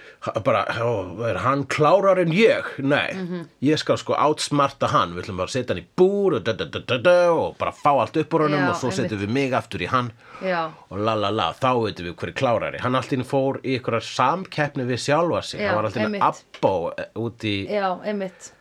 [0.45, 2.65] bara, ó, er hann klárar en ég?
[2.79, 3.49] Nei, Mhm.
[3.63, 6.53] ég skal sko átsmarta hann, við ætlum bara að setja hann í búr og, da,
[6.53, 6.65] da,
[6.99, 9.89] da, og bara fá allt upp honum Já, og svo setjum við mig aftur í
[9.91, 10.13] hann.
[10.43, 12.33] Já, og la la la, þá veitum við hver er.
[12.39, 15.85] Klárari hann allt í einu fór í einhverjar samkeppni við sjálfa sig, Já, hann var
[15.91, 16.45] allt í einu einmitt.
[16.61, 18.53] abbó út í, já, einmitt.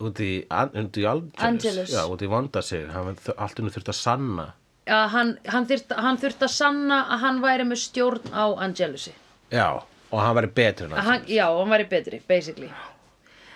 [0.00, 1.04] út í, í
[1.38, 2.88] Angelus, já, út í vonda sig.
[2.90, 4.52] Hann allt í einu þurft að sanna.
[4.86, 9.12] Já, hann, hann, hann þurft að sanna að hann væri með stjórn á Angelusi.
[9.52, 9.82] Já,
[10.14, 12.70] og hann væri betri en hann, Já, hann væri betri, basically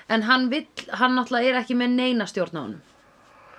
[0.09, 0.65] En hann vill,
[0.97, 2.79] hann náttúrulega er ekki með neina stjórn á honum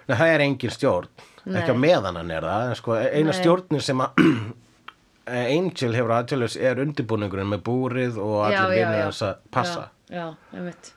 [0.09, 1.09] Nei, það er engin stjórn,
[1.45, 1.59] Nei.
[1.61, 3.37] ekki á meðan hann er það, sko, eina Nei.
[3.37, 4.23] stjórnin sem að
[5.39, 8.87] Angel hefur Angelus er undirbúningurinn með búrið og allir já.
[9.11, 9.83] þess að passa.
[10.09, 10.89] Já, já, einmitt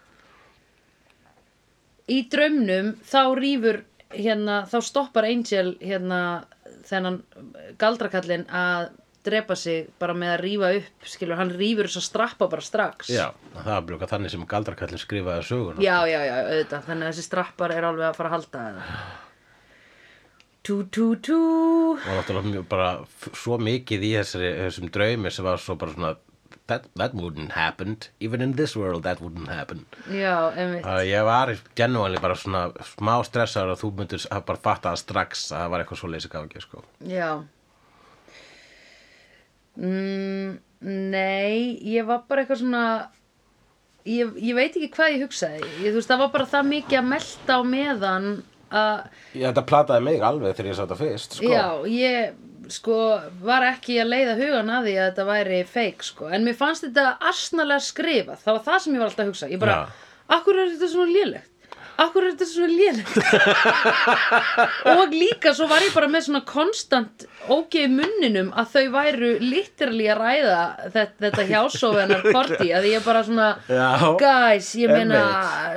[2.12, 6.18] Í draumnum þá rýfur hérna, þá stoppar Angel hérna
[6.88, 7.20] þennan
[7.80, 8.88] galdrakallin að
[9.26, 13.10] drepa sig bara með að rífa upp skilur, hann rýfur þess að strappa bara strax.
[13.12, 15.84] Já, það var blöka þannig sem Galdrakallin skrifaði söguna.
[15.84, 16.88] já, já, já, auðvitað.
[16.88, 18.98] Þannig að þessi strappar er alveg að fara að halda eða.
[20.62, 21.38] Tú, tú, tú.
[21.98, 22.90] Og náttúrulega bara
[23.34, 26.12] svo mikið í þessari, þessum draumi sem var svo bara svona
[26.70, 29.86] that, that wouldn't happen, even in this world that wouldn't happen.
[30.10, 30.86] Já, einmitt.
[30.86, 35.02] Uh, ég var genuinely bara svona smá stressaður að þú myndir að bara fatta það
[35.02, 36.86] strax að það var eitthvað svo leysi gáki, sko.
[37.10, 37.42] Já
[39.80, 42.84] mm, Nei, ég var bara eitthvað svona
[44.08, 45.60] ég, ég veit ekki hvað ég hugsaði.
[45.84, 48.26] Ég, þú veist, það var bara það mikið að melta á meðan
[48.72, 49.04] að
[49.36, 51.52] Ég, þetta plataði mig alveg þegar ég sá þetta fyrst sko.
[51.52, 52.98] Já, ég sko
[53.46, 56.86] var ekki að leiða hugan að því að þetta væri fake sko, en mér fannst
[56.86, 59.50] þetta asnalega skrifað, það var það sem ég var alltaf að hugsa.
[59.52, 60.12] Ég bara, Já.
[60.38, 61.51] akkur er þetta svona lélegt
[62.04, 63.14] akkur er þetta svona lélegt?
[64.92, 70.08] Og líka svo var ég bara með svona konstant ógeð munninum að þau væru literally
[70.12, 70.58] að ræða
[70.94, 73.88] þetta, þetta hjásófennar korti að ég bara svona Já,
[74.20, 75.22] guys, ég meina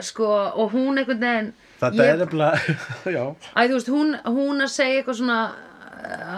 [0.05, 3.25] sko, og hún einhvern veginn Þetta ég- er nefnilega
[3.57, 5.39] Æ, þú veist, hún, hún að segja eitthvað svona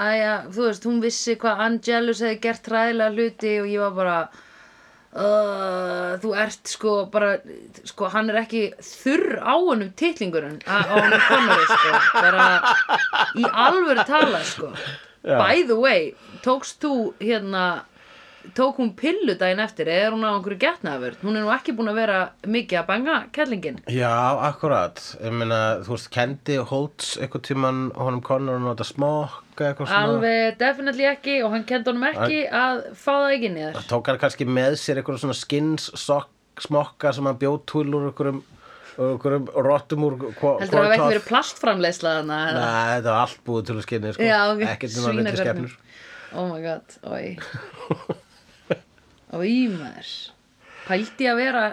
[0.07, 4.17] Æja, þú veist, hún vissi hvað Angelus hefði gert ræðilega hluti og ég var bara
[5.17, 7.33] uh, þú ert sko bara,
[7.89, 12.47] sko, hann er ekki þurr á honum titlingurinn á honum Connery, sko bara
[13.37, 14.71] í alvöru tala, sko
[15.27, 15.37] Já.
[15.41, 16.11] by the way,
[16.45, 17.67] tókst þú hérna
[18.55, 21.75] tók hún pillu daginn eftir eða er hún á einhverju getnaðavörð hún er nú ekki
[21.77, 24.13] búin að vera mikið að banga kettlingin Já,
[24.49, 29.89] akkurat Ég meina, þú veist, kendi Holtz eitthvað tíman honum konur að nota smokk eitthvað
[29.89, 33.79] svona Alveg definitely ekki og hann kendi honum ekki að fá það ekki niður.
[33.89, 35.89] Tók hann kannski með sér eitthvað svona skins
[36.61, 38.43] smokka sem hann bjóð túl úr einhverjum,
[38.97, 42.39] einhverjum rottum úr Heldur það hafa ekki verið plastframleiðsla þarna?
[42.51, 42.61] eða?
[42.61, 44.29] Nei, þetta var allt búið til að skinni sko.
[44.29, 45.75] Já, ok, Ekkert nema litli svínagarnir.
[45.75, 45.83] skepnur
[46.37, 48.17] Oh my god, oi.
[49.35, 50.11] Oi maður.
[50.87, 51.63] Pældi að vera,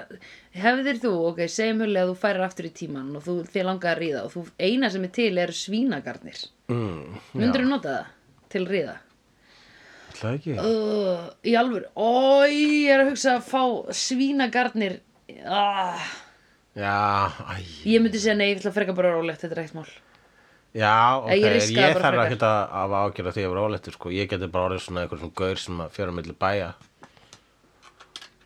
[0.58, 3.92] hefðir þú, ok, segjum hulli að þú færir aftur í tíman og þú, þið langar
[3.94, 6.40] að ríða og þú, eina sem er til eru svínagarnir.
[6.72, 8.96] mm, Mundur þú nota það til ríða?
[10.14, 12.50] Það ekki Uh, í alvöru, oi,
[12.86, 13.62] ég er að hugsa að fá
[14.02, 14.98] svínagarnir.
[15.46, 16.02] Ah,
[16.74, 17.30] Já,
[17.86, 19.86] ég myndi segja nei, ég ætla að freka bara rólegt, þetta er eitt mál.
[20.74, 24.10] Já, ok, Ég ég, þarf ekki að hafa ágjörða því að vera óleittur sko.
[24.10, 26.72] Ég geti bara orðið svona einhver svona gaur sem að fjöra milli bæja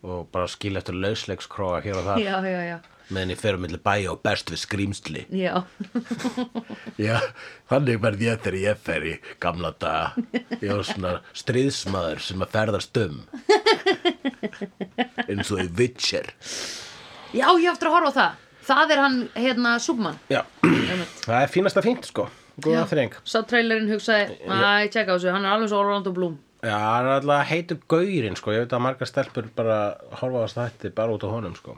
[0.04, 2.22] og bara skilja eftir lausleikskróa hér og þar.
[2.22, 5.54] Já, já, já, meðan ég fjöra milli bæja og best við skrýmsli já.
[7.08, 7.16] Já,
[7.70, 10.26] þannig verð ég þegar ég fer í gamla daga.
[10.61, 13.22] Ég var svona stríðsmaður sem að ferðast um.
[15.28, 16.28] Eins og í Witcher.
[17.32, 18.44] Já, ég á eftir að horfa á það.
[18.68, 20.18] Það er hann, hérna, Súbmann.
[20.28, 20.42] Já,
[21.24, 22.26] það er fínasta fínt sko.
[22.61, 23.14] Góða þreng.
[23.24, 26.34] Sá trailerinn hugsaði, æ, tjekka á þessu, hann er alveg svo Orlando Bloom.
[26.59, 29.77] Já, hann er alltaf heitur gaurinn sko Ég veit að margar stelpur bara
[30.18, 31.77] horfa á þetta bara út á honum sko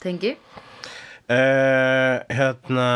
[0.00, 0.32] Tengi.
[1.28, 2.88] uh, Hérna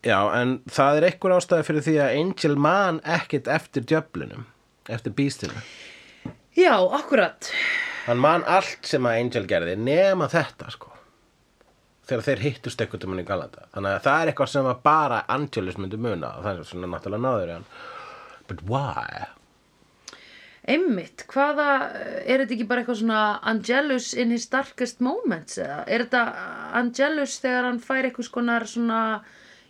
[0.00, 4.46] Já, en það er einhver ástæði fyrir því að Angel man ekkit eftir djöflunum
[4.88, 5.60] Eftir bístinu
[6.56, 7.46] Já, akkurat.
[8.08, 10.88] Hann man allt sem að Angel gerði nema þetta sko
[12.10, 15.20] þegar þeir hittust eitthvað um hann í Galanda þannig að það er eitthvað sem bara
[15.30, 17.68] Angelus myndi muna og það er svona náttúrulega náður í hann
[18.50, 19.28] But why?
[20.70, 21.66] Einmitt, hvaða,
[22.22, 25.82] er þetta ekki bara eitthvað svona Angelus in his darkest moments eða?
[25.90, 26.24] Er þetta
[26.78, 29.00] Angelus þegar hann fær eitthvað skonar svona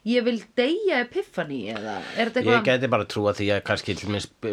[0.09, 1.97] ég vil deyja epiphany eða?
[2.17, 3.97] Er þetta Ég eitthvað geti bara trúa því að kannski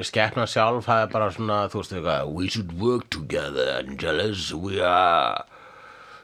[0.07, 4.49] skeppna sjálf er bara svona, þú veist eitthvað We should work together, Angelus.
[4.53, 5.45] We are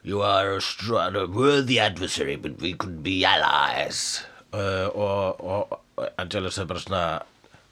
[0.03, 4.25] You are a, worthy adversary but we could be allies.
[4.53, 5.79] Uh, og, og,
[6.19, 7.05] Angelus er bara svona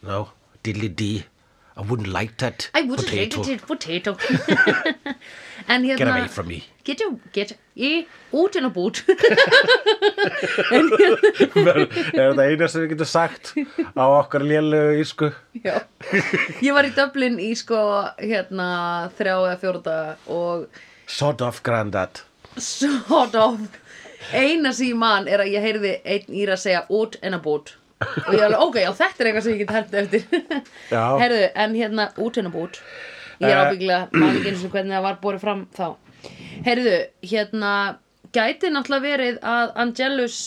[0.01, 0.25] No,
[0.65, 1.25] diddly dee
[1.77, 3.41] I wouldn't like that I wouldn't potato.
[3.47, 4.17] it potato.
[5.67, 6.63] En hérna Get away from me.
[6.83, 7.91] Get you, get í
[8.33, 9.15] út inn á bút Er
[12.11, 13.53] þetta eina sem við getum sagt
[13.95, 15.29] á okkar lélegu ísku
[15.63, 15.81] Já.
[16.61, 17.79] Ég var í Dublin í sko
[18.19, 18.67] hérna
[19.19, 20.67] þrjá eða fjórða og
[21.11, 22.21] Sort of granddad.
[22.55, 23.59] Sort of.
[24.31, 27.73] Eina sem ég man er að ég heyrði einn íra segja út en að bút
[28.01, 30.23] og ég alveg, ok, já þetta er eitthvað sem ég get held eftir
[30.91, 31.03] Já.
[31.21, 32.81] Heyrðu, en hérna út en að bút
[33.41, 33.61] ég er Eh.
[33.65, 35.85] ábyggilega, man ekki eins og hvernig það var borið fram þá
[36.67, 36.97] Heyrðu,
[37.31, 37.71] hérna
[38.35, 40.39] gæti náttúrulega verið að Angelus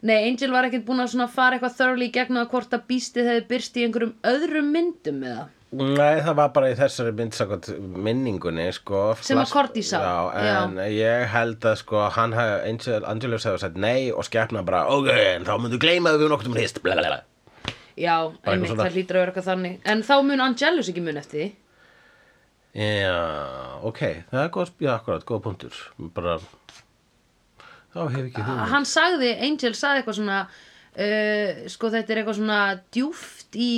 [0.00, 2.86] Nei, Angel var ekkert búin að svona fara eitthvað thoroughly í gegnum að hvort að
[2.88, 7.12] býstið hefði byrst í einhverjum öðrum myndum með það Nei, það var bara í þessari
[7.14, 13.04] myndsakot minningunni, sko Sem að Cordy sá, Já, en ég held að, sko, hann Angel,
[13.06, 16.50] Angelus hefur sagt nei og skepna bara, ok, en þá myndu gleyma að við nokkuð
[16.50, 17.20] um hist, blablabla
[18.00, 18.14] Já,
[18.48, 19.74] einmitt, það hlýtur að vera eitthvað þannig.
[19.92, 21.48] En þá mun Angelus ekki mun eftir því.
[22.80, 23.14] Já,
[23.90, 25.78] ok, það er góð, já, akkurat, góð punktur.
[26.16, 26.36] Bara,
[27.94, 32.38] þá hef ekki hún hann sagði, Angel sagði eitthvað svona uh, sko þetta er eitthvað
[32.38, 32.60] svona
[32.94, 33.72] djúft í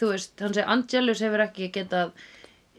[0.00, 2.12] þú veist, hann segi Angelus hefur ekki getað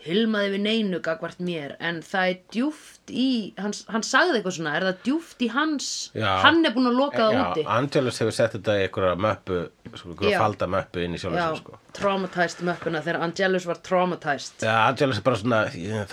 [0.02, 3.26] hilmaði við neinu gagvart mér en það er djúft í
[3.62, 6.30] hann, hann sagði eitthvað svona, er það djúft í hans Já.
[6.46, 7.66] hann er búin að loka það Já, úti?
[7.76, 9.60] Angelus hefur sett þetta í einhverja möppu,
[9.94, 11.82] sko, einhverja falda möppu inn í sjálfum Já, sér, sko.
[12.00, 14.66] traumatized möppuna þegar Angelus var traumatized.
[14.66, 15.62] Já, Angelus er bara svona,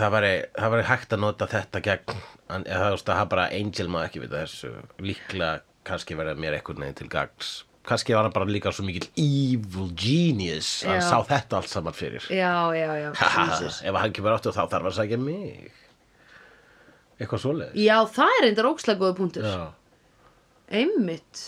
[0.03, 2.21] það væri, það væri hægt að nota þetta gegn,
[2.69, 5.55] það það bara Angel má ekki vita þessu, líklega
[5.89, 7.57] kannski verið mér einhvern veginn til gags
[7.89, 11.09] kannski var hann bara líka svo mikill evil genius hann Já.
[11.09, 12.25] sá þetta allt saman fyrir.
[12.29, 15.71] Já, já, já, ef hann kemur áttu þá þarf hann að sækja mig.
[17.19, 17.79] Eitthvað svoleiðis.
[17.83, 19.49] Já, það er reyndar ókslega góða punktur.
[19.49, 19.65] Já.
[20.79, 21.47] Einmitt.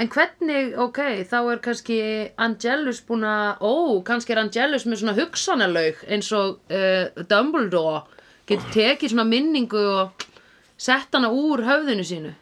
[0.00, 1.96] En hvernig, ok, þá er kannski
[2.40, 3.72] Angelus búin að, ó,
[4.06, 8.00] kannski er Angelus með svona hugsanalaug eins og uh, Dumbledore
[8.48, 10.24] getur tekið svona minningu og
[10.80, 12.32] sett hana úr höfðinu sínu.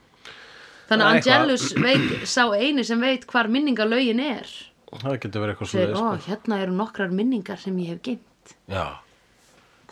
[0.91, 1.19] Þannig að.
[1.21, 4.49] Angelus veit, sá eini sem veit hvar minningalögin er.
[4.91, 6.31] það getur verið eitthvað Þegar, ó, sko.
[6.31, 8.57] hérna eru nokkrar minningar sem ég hef geimt.
[8.71, 8.85] Já.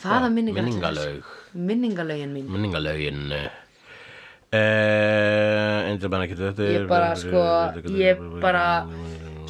[0.02, 0.94] Hvaða minningar?
[0.98, 1.22] séu?
[1.54, 2.46] Minningalögin mín.
[2.50, 3.48] Minningalögin uh,
[5.88, 7.42] Endur menn ekki þetta Ég bara, sko,
[7.98, 8.66] ég bara,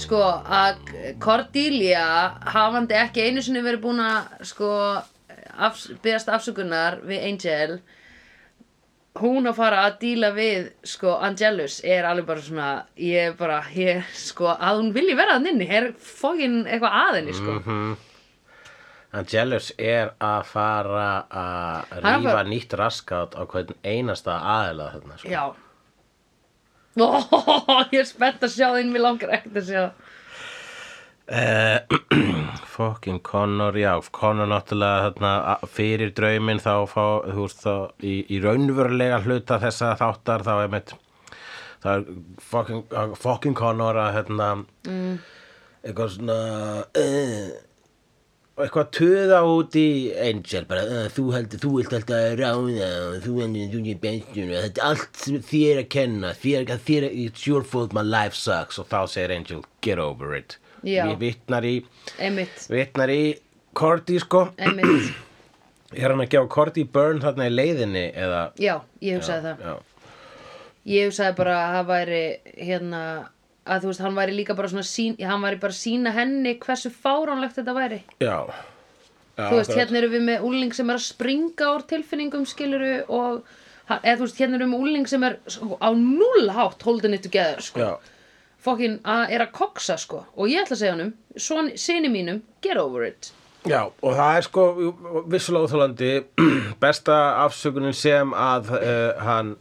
[0.01, 0.23] sko,
[0.61, 0.81] að
[1.23, 2.07] Cordelia,
[2.55, 4.73] hafandi ekki einu sinni verið búin að, sko,
[5.59, 7.79] af, byggast afsökunar við Angel,
[9.21, 14.03] hún að fara að díla við, sko, Angelus er alveg bara svona, ég bara, ég,
[14.15, 17.57] sko, að hún vilji vera þann inni, er fókin eitthvað að henni, sko.
[17.63, 17.97] Mhm.
[19.19, 24.91] Angelus er að fara að er að rífa fara- nýtt raskat á hvern einasta aðila
[24.93, 25.31] þarna sko.
[25.33, 25.45] Já.
[26.99, 27.09] Ó,
[27.95, 29.85] ég er spennt að sjá þín, mér langar ekkert að sjá.
[31.29, 31.81] Uh,
[32.65, 35.33] fucking Connor, já Connor náttúrulega þarna,
[35.69, 40.71] fyrir drauminn þá fá, þú veist þá í, í raunverulega hluta þessa þáttar þá er
[40.73, 40.95] mitt
[41.85, 42.07] það er
[42.41, 44.47] fucking, fucking Connor að hérna
[44.89, 45.19] mm.
[45.83, 46.37] eitthvað svona
[47.03, 47.51] uh,
[48.65, 49.91] eitthvað töða út í
[50.31, 54.55] Angel bara, uh, þú heldur, þú vilt alltaf ráða og þú heldur, þú er bestur
[54.55, 58.81] og þetta er allt þér að kenna þér, þér, it's your fault my life sucks
[58.81, 61.05] og þá segir Angel, get over it Já.
[61.11, 61.75] við vitnar í
[62.71, 63.23] vitnar í
[63.79, 69.43] Cordy sko er hann að gefa Cordy burn þarna í leiðinni eða Já, ég hugsaði
[69.49, 69.65] það.
[69.65, 69.77] já,
[70.89, 72.23] Ég hugsaði bara að það væri
[72.69, 73.03] hérna
[73.69, 76.89] að þú veist, hann væri líka bara svona sín, hann væri bara sína henni hversu
[76.95, 77.99] fáránlegt þetta væri.
[78.25, 78.37] já,
[79.37, 79.81] já þú veist, akkurat.
[79.83, 83.43] hérna eru við með úling sem er að springa úr tilfinningum skiluru og
[83.99, 85.37] eða þú veist, hérna eru við með úling sem er
[85.85, 87.81] á null hátt holding it together, sko.
[87.85, 87.93] já,
[88.63, 90.25] Fokkin að er að koksa, sko.
[90.37, 93.33] Og ég ætla að segja honum, son, sinni mínum, get over it.
[93.69, 94.65] Já, og það er sko
[95.31, 96.11] vissulega óþólandi
[96.83, 99.57] besta afsökunin sem að uh, hann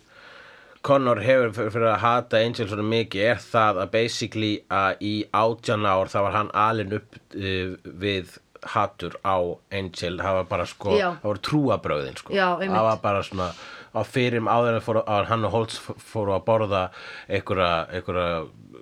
[0.88, 5.88] Connor hefur fyrir, að hata Angel svona mikið er það að basically að í átján
[5.90, 9.38] ár þá var hann alin upp uh, við hatur á
[9.74, 11.10] Angel það var bara sko, Já.
[11.18, 12.36] það voru trúabröðin sko.
[12.38, 13.50] Já, það var bara svona
[13.98, 16.84] á fyrir áður en hann og Holtz fóru að borða
[17.28, 17.72] einhverja,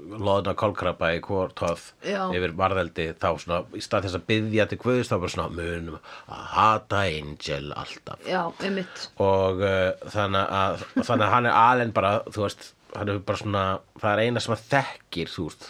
[0.05, 2.29] einhverja loðna kolkrabba í hvort tóð Já.
[2.35, 5.97] yfir varðeldi þá svona í stað þess að byggja til Guðs þá bara svona munum
[5.97, 9.07] að hata Angel alltaf Já, einmitt.
[9.17, 13.41] og uh, þannig, að, þannig að hann er alveg bara þú veist, hann er bara
[13.41, 13.65] svona
[14.01, 15.67] það er eina sem hann þekkir þú veist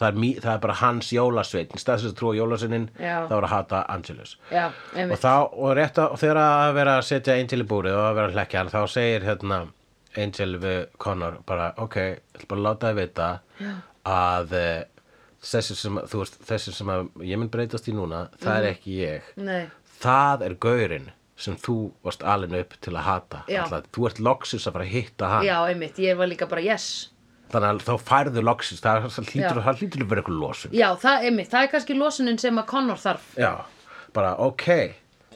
[0.00, 3.16] það er, mý, það er bara hans jólasveitn í stað þess að trúa jólasveinin Já.
[3.28, 4.70] þá er að hata Angelus Já,
[5.04, 8.16] og þá, og að, og þegar að vera að setja Angel í búrið og að
[8.16, 9.60] vera að hlekja hann þá segir hérna
[10.18, 13.28] Angel við Connor bara, ok, ég ætla bara láta þið vita
[13.60, 13.70] Já.
[14.10, 15.04] að eh,
[15.52, 16.92] þessi sem, þú veist, þessi sem
[17.26, 19.68] ég mun breytast í núna, það er ekki ég Nei,
[20.02, 21.08] það er gaurinn
[21.40, 23.62] sem þú varst alin upp til að hata Já.
[23.64, 26.00] Alltaf, þú ert loksins að fara að hitta hann já, einmitt.
[26.02, 26.88] Ég var líka bara yes.
[27.52, 29.30] þannig að þá færðu loksins það, það það
[29.84, 31.52] hlýtur að vera eitthvað losun Já, það, einmitt.
[31.54, 33.30] Það er kannski losunin sem að Connor þarf.
[33.38, 33.52] já,
[34.16, 34.68] bara ok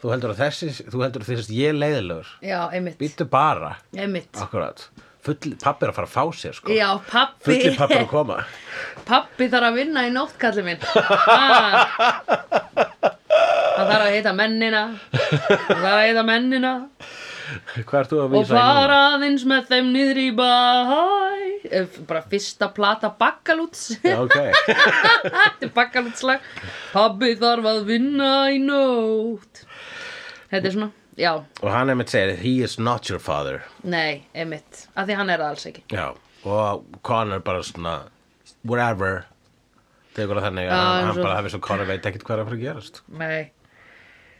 [0.05, 2.98] þú heldur að þessi, þú heldur að þessi ég leiðilegur Já, einmitt.
[3.00, 4.30] býttu bara, Einmitt.
[4.44, 4.84] akkurat
[5.24, 7.46] Full, pappi er að fara að fá sér sko Já, pappi.
[7.48, 8.38] fulli pappi er að koma
[9.09, 10.84] Pappi þarf að vinna í nótt, kallið minn.
[10.94, 12.20] Ah.
[13.74, 14.82] Hann þarf að heita mennina.
[15.12, 16.72] Hann þarf að heita mennina.
[17.84, 18.62] hvað ert þú að Og vísa í núna?
[18.78, 20.50] fara aðeins með þeim niður í bæ.
[21.64, 23.86] Eh, Bara fyrsta plata bakkalúts.
[24.05, 24.36] Já, ok
[25.34, 26.46] Þetta er bakkalútslag.
[26.94, 29.64] Pappi þarf að vinna í nótt.
[30.55, 31.30] Þetta er svona, já,
[31.62, 34.84] og hann er með segir, he is not your father nei, einmitt.
[34.94, 35.84] Af því hann er það alls ekki.
[35.90, 36.07] já,
[36.44, 37.96] og Connor bara svona
[38.64, 39.24] whatever
[40.14, 42.59] það þannig að hann, hann bara hefði svo Connor veit ekkert hvað er að fara
[42.61, 43.40] að gerast Nei,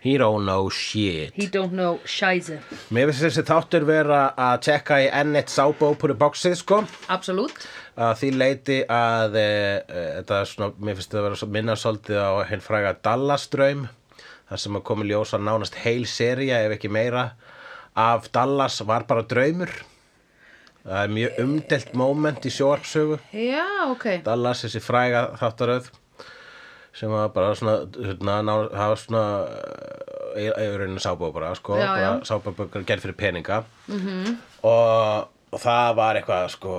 [0.04, 2.60] he don't know shit he don't know scheisse.
[2.94, 7.66] Mér finnst þessi þáttur vera að tjekka í enn eitt sábópuri bóksið sko Absolutt.
[7.96, 12.30] að því leiti að þetta er svona, mér finnst þetta að vera minna svolítið á
[12.52, 13.86] hinn fræga Dallas draum
[14.51, 17.30] þar sem að komi ljósa nánast heil seria ef ekki meira
[17.97, 19.70] af Dallas var bara draumur
[20.84, 24.09] það er mjög umdelt moment í sjóarpsögu Já, ok.
[24.26, 25.90] Dallas, þessi fræga þáttaröð
[26.95, 28.36] sem var bara svona hérna,
[28.70, 29.24] það var svona
[30.34, 32.12] yfirinu sábó bara sko, Já, bara já.
[32.28, 32.53] sábó
[32.84, 34.36] gerð fyrir peninga -hmm.
[34.62, 36.76] og, og það var eitthvað sko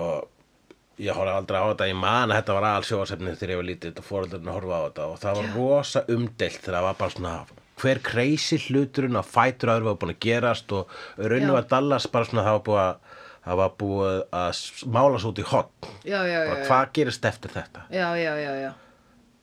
[1.02, 3.68] ég horfði aldrei á þetta, ég man að þetta var all sjóasefnið þegar ég var
[3.70, 6.98] lítið og fóröldarinn að horfa á þetta og það var rosa umdelt þegar það var
[7.02, 7.36] bara svona
[7.76, 11.58] hver crazy hluturinn að fætur aður var búin að gerast og rauninu Já.
[11.58, 14.62] var Dallas bara svona það var búið að það var búið að
[14.96, 16.68] mála svo út í hot já, já, já, bara já.
[16.70, 17.88] hvað gerist eftir þetta?
[17.92, 18.72] Já, já, já, já.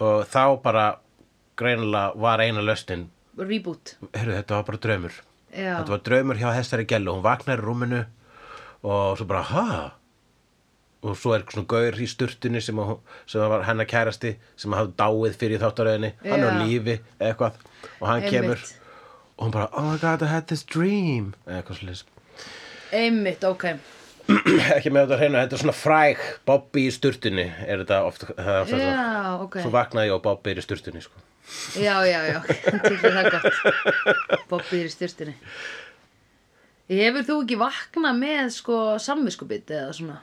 [0.02, 0.86] og þá bara
[1.60, 3.96] greinilega var eina löstin reboot.
[4.12, 5.18] Heyrðu þetta var bara draumur.
[5.52, 7.16] Já, þetta var draumur hjá Hestari Gellu.
[7.16, 8.02] Hún vaknar í rúminu
[8.82, 9.66] og svo bara ha
[11.02, 12.94] og svo er svona gaur í sturtunni sem, að,
[13.30, 16.12] sem var hennar kærasti sem hafði dáið fyrir þáttaröðinni.
[16.26, 17.58] Hann er á lífi eitthvað.
[17.98, 18.36] Og hann Einmitt.
[18.36, 18.62] kemur
[19.32, 21.32] og hún bara oh my god I had this dream.
[21.48, 22.08] Eitthvað svolítið
[22.92, 23.64] einmitt, ok.
[24.76, 28.50] Ekki með þetta hreinu, þetta er svona fræg Bobby í sturtunni er þetta oft, það
[28.52, 29.56] er oft þetta já, ok.
[29.64, 31.22] Svo vaknaði og Bobby er í sturtunni sko.
[31.80, 32.38] já, já, já,
[33.02, 34.44] það gott.
[34.52, 35.34] Bobby er í styrstinni
[36.92, 40.18] hefur þú ekki vaknað með sko samviskubit eða svona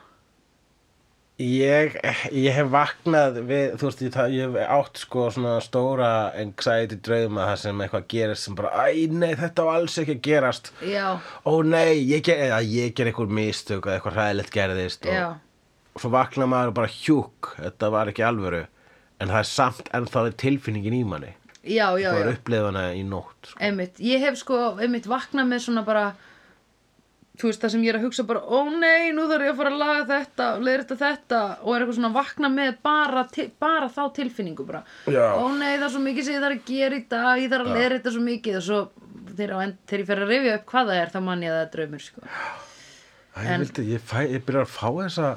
[1.39, 1.93] Ég,
[2.35, 6.97] ég hef vaknað við, þú veist, ég, það- ég hef átt sko svona stóra anxiety
[6.99, 10.71] drauma þar sem eitthvað gerist sem bara, æ, nei, þetta var alls ekki að gerast.
[10.83, 11.05] já,
[11.47, 15.27] Ó, nei, ég ger, eða ég ger eitthvað mistök eða eitthvað hræðilegt gerðist og, já,
[15.95, 18.65] og svo vaknar maður bara hjúk, þetta var ekki alvöru,
[19.21, 21.33] en það er samt ennþá tilfinningin í manni.
[21.63, 22.25] já, já, Það já.
[22.25, 23.59] var upplifana í nótt, sko.
[23.63, 26.15] einmitt, ég hef sko einmitt vaknað með svona bara
[27.39, 29.59] þú veist það sem ég er að hugsa bara ó nei, nú þarf ég að
[29.61, 33.25] fara að laga þetta leiðrita þetta og er eitthvað svona að vakna með bara,
[33.63, 34.81] bara þá tilfinningu bara.
[35.07, 37.69] Ó nei, það er svo mikið sem ég þarf að gera í dag ég þarf
[37.69, 38.79] að leiðrita svo mikið og svo
[39.39, 41.65] þegar, þegar ég fer að rifja upp hvað það er þá man ég að það
[41.67, 42.25] er draumur sko.
[43.29, 45.29] Æ, ég vildi, ég, fæ, ég byrja að fá þessa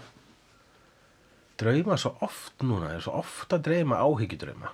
[1.62, 4.72] drauma svo oft núna, ég er svo oft að dreyma áhyggjudrauma.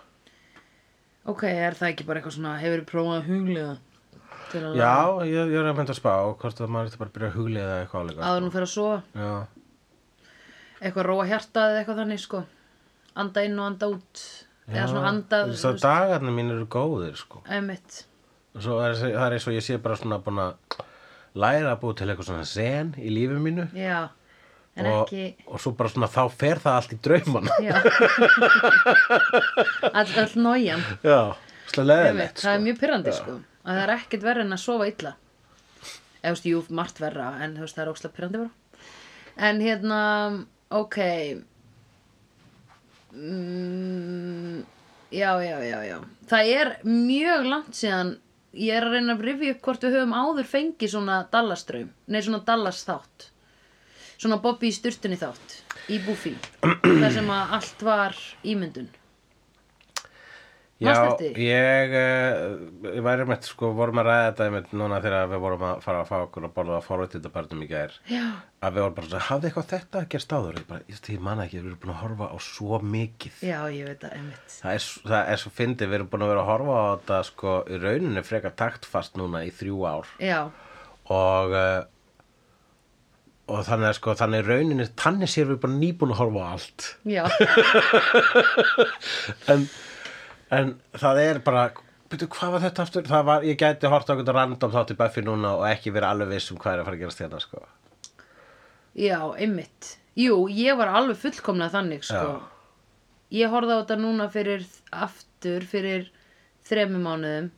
[1.29, 3.72] ok, er það ekki bara eitthvað svona hefur prófað að huglega
[4.53, 4.92] til að Já,
[5.28, 7.36] ég, ég er að mynda að spá hvort að maður er bara að byrja að
[7.38, 8.20] huglega eitthvað álega.
[8.28, 8.99] áður nú fer að sofa.
[9.14, 9.32] Já,
[10.82, 12.40] eitthvað róa hjartað eða eitthvað þannig sko.
[13.18, 14.14] Anda inn og anda út.
[14.68, 17.36] Eða svona anda Þess að dagarnir mín eru góðir, sko.
[18.59, 20.53] Svo er, það er eins og ég sé bara svona búin að
[21.38, 23.64] læra að búi til eitthvað svona zen í lífi mínu.
[23.76, 24.01] Já,
[24.78, 27.51] og, ekki og svo bara svona þá fer það allt í draumana.
[27.64, 27.76] Já.
[29.99, 30.34] All, all
[31.05, 31.20] Já,
[31.78, 32.64] leðilegt, Það er sko.
[32.64, 33.32] mjög pyrrandi sko
[33.68, 35.14] að það er ekkert verra en að sofa illa.
[36.18, 38.86] Eða þú veist, jú, margt verra en þú veist, það er ókslega pyrrandi bara.
[39.48, 40.00] En hérna,
[40.74, 40.98] ok.
[43.12, 44.62] Mm,
[45.14, 45.98] já, já, já, já.
[46.28, 48.16] Það er mjög langt síðan
[48.58, 51.90] ég er að reyna að rifja upp hvort við höfum áður fengið svona Dallas draum
[52.08, 53.28] nei, svona Dallas þátt
[54.18, 55.58] svona Bobby í sturtunni þátt
[55.88, 56.34] í Buffy.
[56.60, 58.88] Þar sem að allt var ímyndun
[60.79, 60.95] Já,
[61.43, 65.64] ég, uh, ég væri með, sko, vorum að ræða þetta einmitt núna þegar við vorum
[65.66, 67.97] að fara að fá okkur að borða að forréttindabarnum í gær.
[68.07, 68.22] Já,
[68.62, 70.61] að við vorum bara svona, hafði eitthvað þetta gerst áður?
[70.61, 73.43] Ég bara, ég, ég man ekki, við erum búin að horfa á svo mikið.
[73.49, 74.55] Já, ég veit það, einmitt.
[74.61, 77.20] Það er, það er svo fyndið, við erum búin að vera að horfa á þetta
[77.33, 80.16] sko, í rauninni frekar taktfast núna í þrjú ár.
[80.22, 80.41] Já,
[81.11, 81.79] og uh,
[83.49, 86.49] og þannig að sko, þannig í rauninni þannig sér við bara nýbúin að horfa á
[86.53, 86.89] allt.
[87.09, 87.22] Já,
[89.55, 89.64] en,
[90.55, 91.68] en það er bara
[92.09, 93.09] Byrju, hvað var þetta aftur?
[93.28, 96.30] Var, ég gæti hort á einhvern random þátt í Buffy núna og ekki verið alveg
[96.32, 97.59] viss um hvað er að fara að gerast hérna, sko.
[98.96, 102.38] já, einmitt jú, ég var alveg fullkomlega þannig sko.
[103.36, 104.64] ég horfði á þetta núna fyrir
[105.05, 106.09] aftur fyrir
[106.68, 107.51] þremmu mánuðum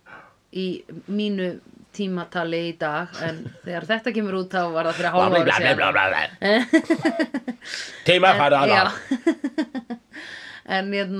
[0.50, 0.66] í
[1.06, 1.52] mínu
[1.94, 5.78] tímatali í dag en þegar þetta kemur út þá var það fyrir hálfa ári síðan
[8.06, 8.82] Tíma fara að Já.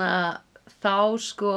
[0.00, 0.49] það.
[0.82, 1.54] Þá sko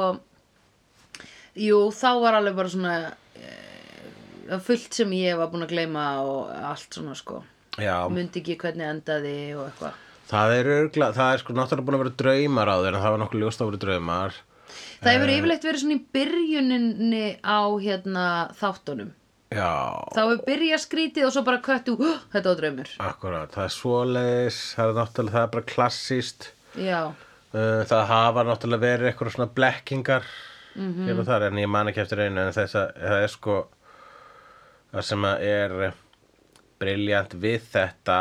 [1.58, 2.94] jú þá var alveg bara svona
[3.38, 7.42] e, fullt sem ég var búin að gleyma og allt svona sko.
[7.80, 10.00] Já, mundi ekki hvernig endaði og eitthvað.
[10.30, 13.14] Það er örgla, það er sko náttúrulega búin að vera draumar á þér en það
[13.14, 14.38] var nokkuð ljóst að vera draumar.
[15.02, 18.24] það hefur yfirleitt verið svona í byrjuninni á hérna
[18.60, 19.12] þáttunum.
[19.54, 19.70] Já,
[20.14, 22.94] þá hefur byrjað skrítið og svo bara köttu uh, þetta var draumur.
[23.04, 26.48] Akkurat, það er svoleiðis, það er náttúrulega, það er bara klassíst.
[26.74, 27.00] já,
[27.54, 30.24] það hafa náttúrulega verið eitthvað svona blekkingar
[30.74, 31.06] Mhm.
[31.06, 33.58] hér og þar en ég man ekki eftir einu en þess að það er sko
[34.92, 35.92] það sem að er
[36.80, 38.16] briljant við þetta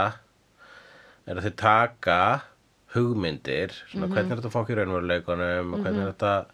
[1.28, 2.20] er að þið taka
[2.94, 4.14] hugmyndir svona Mhm.
[4.14, 6.46] hvernig er þetta fólk í raunveruleikunum og hvernig er þetta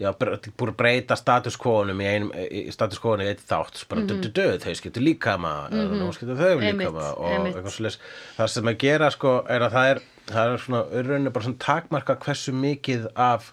[0.00, 4.02] já, búið að breyta status quo-num í, einum, í status quo-num í eitt þátt bara
[4.02, 4.32] mm -hmm.
[4.36, 6.02] dö, þau skiptu líkama mm -hmm.
[6.02, 7.98] nú skiptu þau og eitthvað svoleiðis.
[8.36, 11.64] það sem að gera sko er að það er það er svona rauninni bara svona
[11.64, 13.52] takmarka hversu mikið af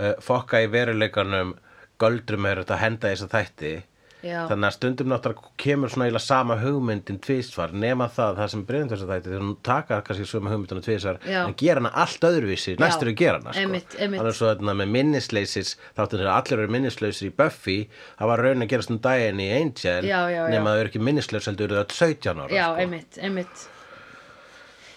[0.00, 1.54] uh, fokka í veruleikanum
[2.00, 3.72] göldrum er þetta að henda þess að þætti
[4.18, 4.48] Já.
[4.50, 8.90] þannig að stundum náttúrulega kemur svona eiginlega sama hugmyndin tvísvar nema það, það sem breyðum
[8.90, 12.74] þess að þætti þegar hún taka kannski sama hugmyndina tvísvar en gera hana allt öðruvísi,
[12.82, 13.62] næstur að gera hana sko.
[13.62, 14.18] einmitt, einmitt.
[14.18, 17.78] þannig að svo þarna með minnisleysis þáttum þegar allir eru minnislausir í Buffy
[18.18, 21.06] það var raun að gerast um daginn í Angel Já, já, nema þau eru ekki
[21.12, 22.82] minnislaus heldur þau öll 17 ára Já, sko.
[22.82, 23.68] einmitt, einmitt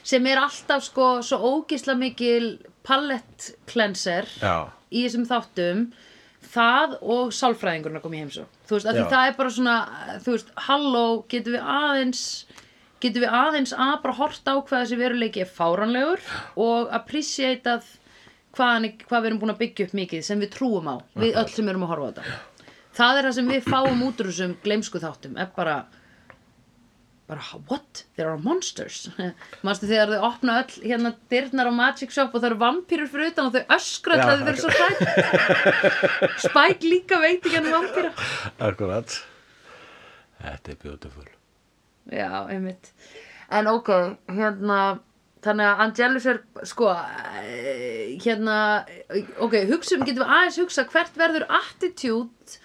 [0.03, 2.55] sem er alltaf sko svo ógisla mikil
[4.41, 4.55] Já.
[4.89, 5.83] í þessum þáttum
[6.51, 9.77] það og sálfræðingurinn að koma í heimsó þú veist, það er bara svona
[10.25, 12.25] þú veist, halló, getum við aðeins
[13.01, 16.23] getum við aðeins að bara horta á hvað þessi veruleiki er fáranlegur
[16.61, 17.89] og appreciate að
[18.57, 21.49] hvað, hvað við erum búin að byggja upp mikið sem við trúum á, við öll
[21.51, 22.37] sem erum að horfa á þetta.
[22.91, 25.75] Það er það sem við fáum út úr þessum gleimsku þáttum, er bara
[27.31, 28.03] bara, what?
[28.17, 29.07] There are monsters.
[29.65, 33.31] Manstu þegar þau opna öll hérna dyrnar á Magic Shop og það eru vampýrur fyrir
[33.31, 38.11] utan og þau öskra alltaf þau eru svo hrætt Spike líka veit ekki hann vampýra
[38.67, 39.21] Akkurat.
[40.41, 41.29] Þetta er beautiful.
[42.11, 42.91] Já, einmitt.
[43.51, 43.95] En ok,
[44.31, 44.81] hérna
[45.41, 46.37] Þannig að Angelus er
[46.69, 48.57] sko eh, hérna
[49.41, 52.59] ok, hugsum, getum við aðeins hugsa hvert verður attitude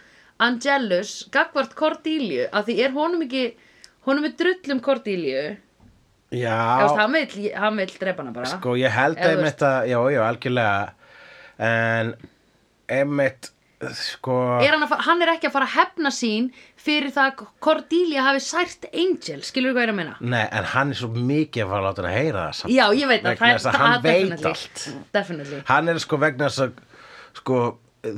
[0.44, 2.50] Angelus gagvart Cordelia?
[2.52, 3.46] Að því er honum ekki
[4.06, 5.44] honum er drullum Cordelia.
[6.34, 8.48] Já, Eða, hann, vill, hann vill drepa hana bara.
[8.50, 10.80] Sko ég held Eða þú einmitt að Já, já, algjörlega.
[11.66, 12.10] En
[12.90, 13.52] einmitt
[13.92, 14.34] sko
[14.64, 16.46] er hann, að, fa- hann er ekki að fara að hefna sín
[16.80, 20.14] fyrir það að Cordelia hafi sært Angel, skilur hvað ég er að meina?
[20.24, 22.72] Nei, en hann er svo mikið að fara að láta hann að heyra það samt.
[22.72, 24.84] Já, ég veit að Vegna þess að hann veit allt.
[25.18, 25.60] Definitely.
[25.68, 26.80] Hann er sko vegna þess að
[27.36, 27.60] sko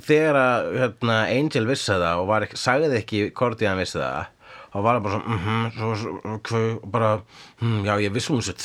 [0.08, 3.22] þegar að hérna, Angel vissi það og var sagði ekki
[3.68, 4.26] hann vissi það
[4.72, 6.62] þá var hann bara svona, mhm, svo, svo, svo,
[6.92, 7.10] bara,
[7.62, 8.58] hm, já, ég vissi hún sér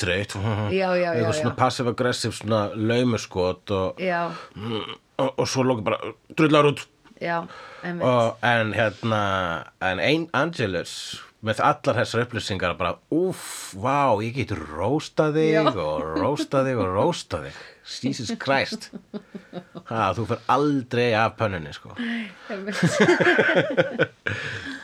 [0.73, 1.59] já, eitthvað svona já.
[1.59, 3.87] passive-aggressive svona laumuskot og,
[5.17, 5.97] og, og svo lóki bara
[6.35, 6.79] drullar út.
[7.23, 7.37] Já,
[7.87, 9.21] og, en hérna
[9.79, 16.03] en ein Angelus með allar þessar upplýsingar bara úff, vá, ég get róstað þig og
[16.19, 17.57] róstað þig og róstað þig.
[17.83, 18.91] Jesus Christ.
[19.89, 21.91] Ha, þú fer aldrei af pönnunni sko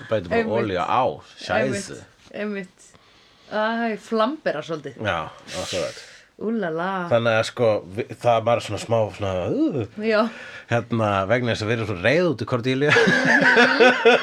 [0.09, 1.01] Bætum bara olíu á,
[1.39, 1.99] sjæðu
[2.33, 2.87] einmitt,
[3.49, 4.99] Æ, flambera svolítið.
[5.01, 6.05] Já, akkurat
[6.39, 7.09] Úlala.
[7.11, 10.29] Þannig að sko, vi- það var svona smá svona, uh,
[10.69, 12.93] hérna vegna þess að við erum svo reið út í Cordelia.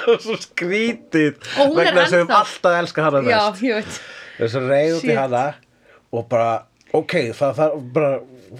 [0.09, 3.21] Og svo skrítið Og hún er vegna þess að við ennþá- höfum alltaf elskað hana
[3.27, 3.99] já, mest ég veit.
[4.39, 5.43] Við erum svo reið út í hana
[6.17, 6.49] og bara,
[6.97, 8.13] ok, það þarf bara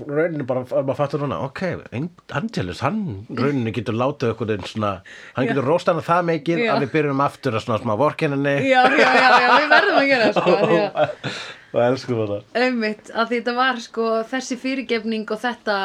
[0.09, 1.61] rauninni bara, maður fattur núna ok,
[1.97, 4.93] Ang- Angelus, hann rauninni getur látið okkur einn svona
[5.37, 6.71] hann getur róst hana það mikið Já.
[6.75, 10.09] að við byrjum aftur að svona smá vorkenninni Já, já, já, já, við verðum að
[10.13, 11.31] gera það, sko að-
[11.77, 12.39] og elskum hana.
[12.57, 15.79] Einmitt, að því þetta var sko þessi fyrirgefning og þetta,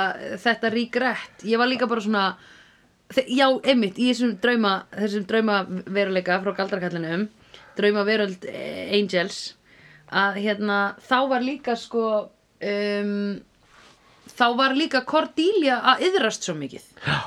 [0.46, 2.26] þetta regret ég var líka bara svona
[3.28, 7.26] já, einmitt, í þessum drauma þessum drauma veruleika frá galdrakallinum
[7.76, 9.42] drauma veröld eh, Angels
[10.12, 10.78] að hérna
[11.08, 12.06] þá var líka sko
[12.62, 13.40] um,
[14.42, 17.18] þá var líka Cordelia að yðrast svo mikið Já.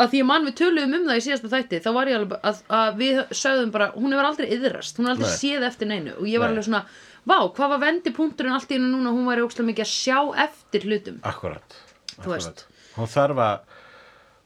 [0.00, 2.46] að því að mann við töluðum um það í síðasta þætti þá var ég alveg
[2.50, 5.38] að, að við sögðum bara hún hefur aldrei yðrast, hún hefur aldrei Nei.
[5.44, 6.56] séð eftir neinu og ég var Nei.
[6.56, 6.82] alveg svona,
[7.28, 10.18] vá, hvað var vendipunkturinn allt í hennu núna, hún væri ókslega mikið að sjá
[10.48, 11.78] eftir hlutum akkurat,
[12.16, 12.64] Þú akkurat.
[12.96, 13.76] hún þarf að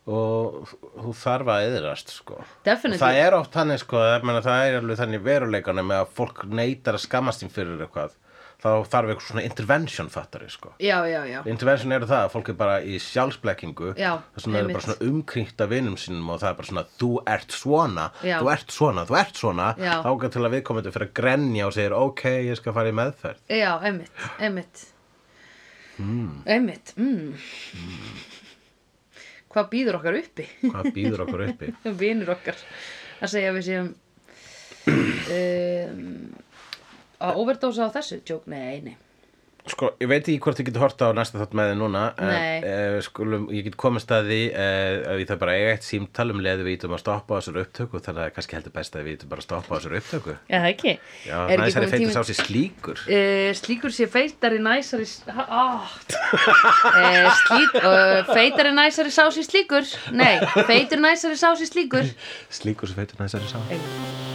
[0.04, 2.42] og hún þarf að eðrast sko.
[2.66, 7.06] Það er oft þannig sko, það er alveg þannig veruleikana með að fólk neytar að
[7.06, 8.12] skammast þín fyrir eitthvað
[8.64, 10.72] þá þarf eitthvað svona intervention fattari sko.
[10.80, 14.62] já, já, já, intervention eru það að fólk er bara í sjálfsblekkingu Já, þess vegna
[14.62, 18.06] er bara svona umkringt af vinum sínum og það er bara svona þú ert svona,
[18.24, 21.96] þú ert svona, þú ert svona þá til að viðkomandi fyrir að grenja og segir
[21.98, 23.42] ok, ég skal fara í meðferð.
[23.52, 24.86] Já, einmitt, einmitt.
[25.94, 27.34] Einmitt mm.
[29.52, 30.48] hvað býður okkar uppi?
[30.64, 31.68] Hvað býður okkur uppi?
[32.00, 32.58] Vinur okkar.
[33.20, 33.92] Að segja við séum
[34.90, 36.08] um,
[37.24, 38.20] að overdósa á þessu?
[38.24, 38.96] Tjók, nei, nei.
[39.64, 42.64] Sko, ég veit ekki hvort ég get horta á næsta þátt með þið núna en
[42.68, 46.26] uh, skulum, ég get komast að því uh, að ég það bara eiga eitt símtal
[46.34, 49.08] um leið við ítum að stoppa á þessar upptöku þannig að kannski heldur best að
[49.08, 50.36] við ítum bara að stoppa á þessar upptöku.
[50.50, 50.94] Já, það ekki.
[51.24, 53.02] Já, Er ekki næst er kominn feitur sá sér slíkur.
[53.08, 55.96] Uh, slíkur sé feitari næsari oh.
[56.92, 59.88] uh, slík, uh, feitari næsari sá sér slíkur?
[60.12, 60.36] Nei,
[60.68, 62.14] feitur næsari sá sér slíkur.
[62.52, 64.33] Slíkur sem feitur næst er sá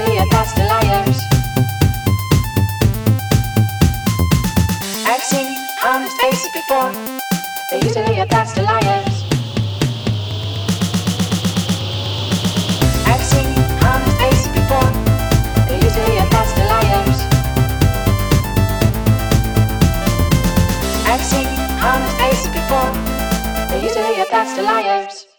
[0.00, 0.24] Garcia
[5.06, 6.92] I've seen honest faces before,
[7.70, 9.24] they're usually a liars.
[13.06, 13.48] I've seen
[13.84, 14.90] honest faces before,
[15.68, 17.20] they're usually a Castellanos.
[21.06, 21.48] I've seen
[21.84, 22.90] honest faces before,
[23.68, 23.82] they're
[24.20, 25.29] a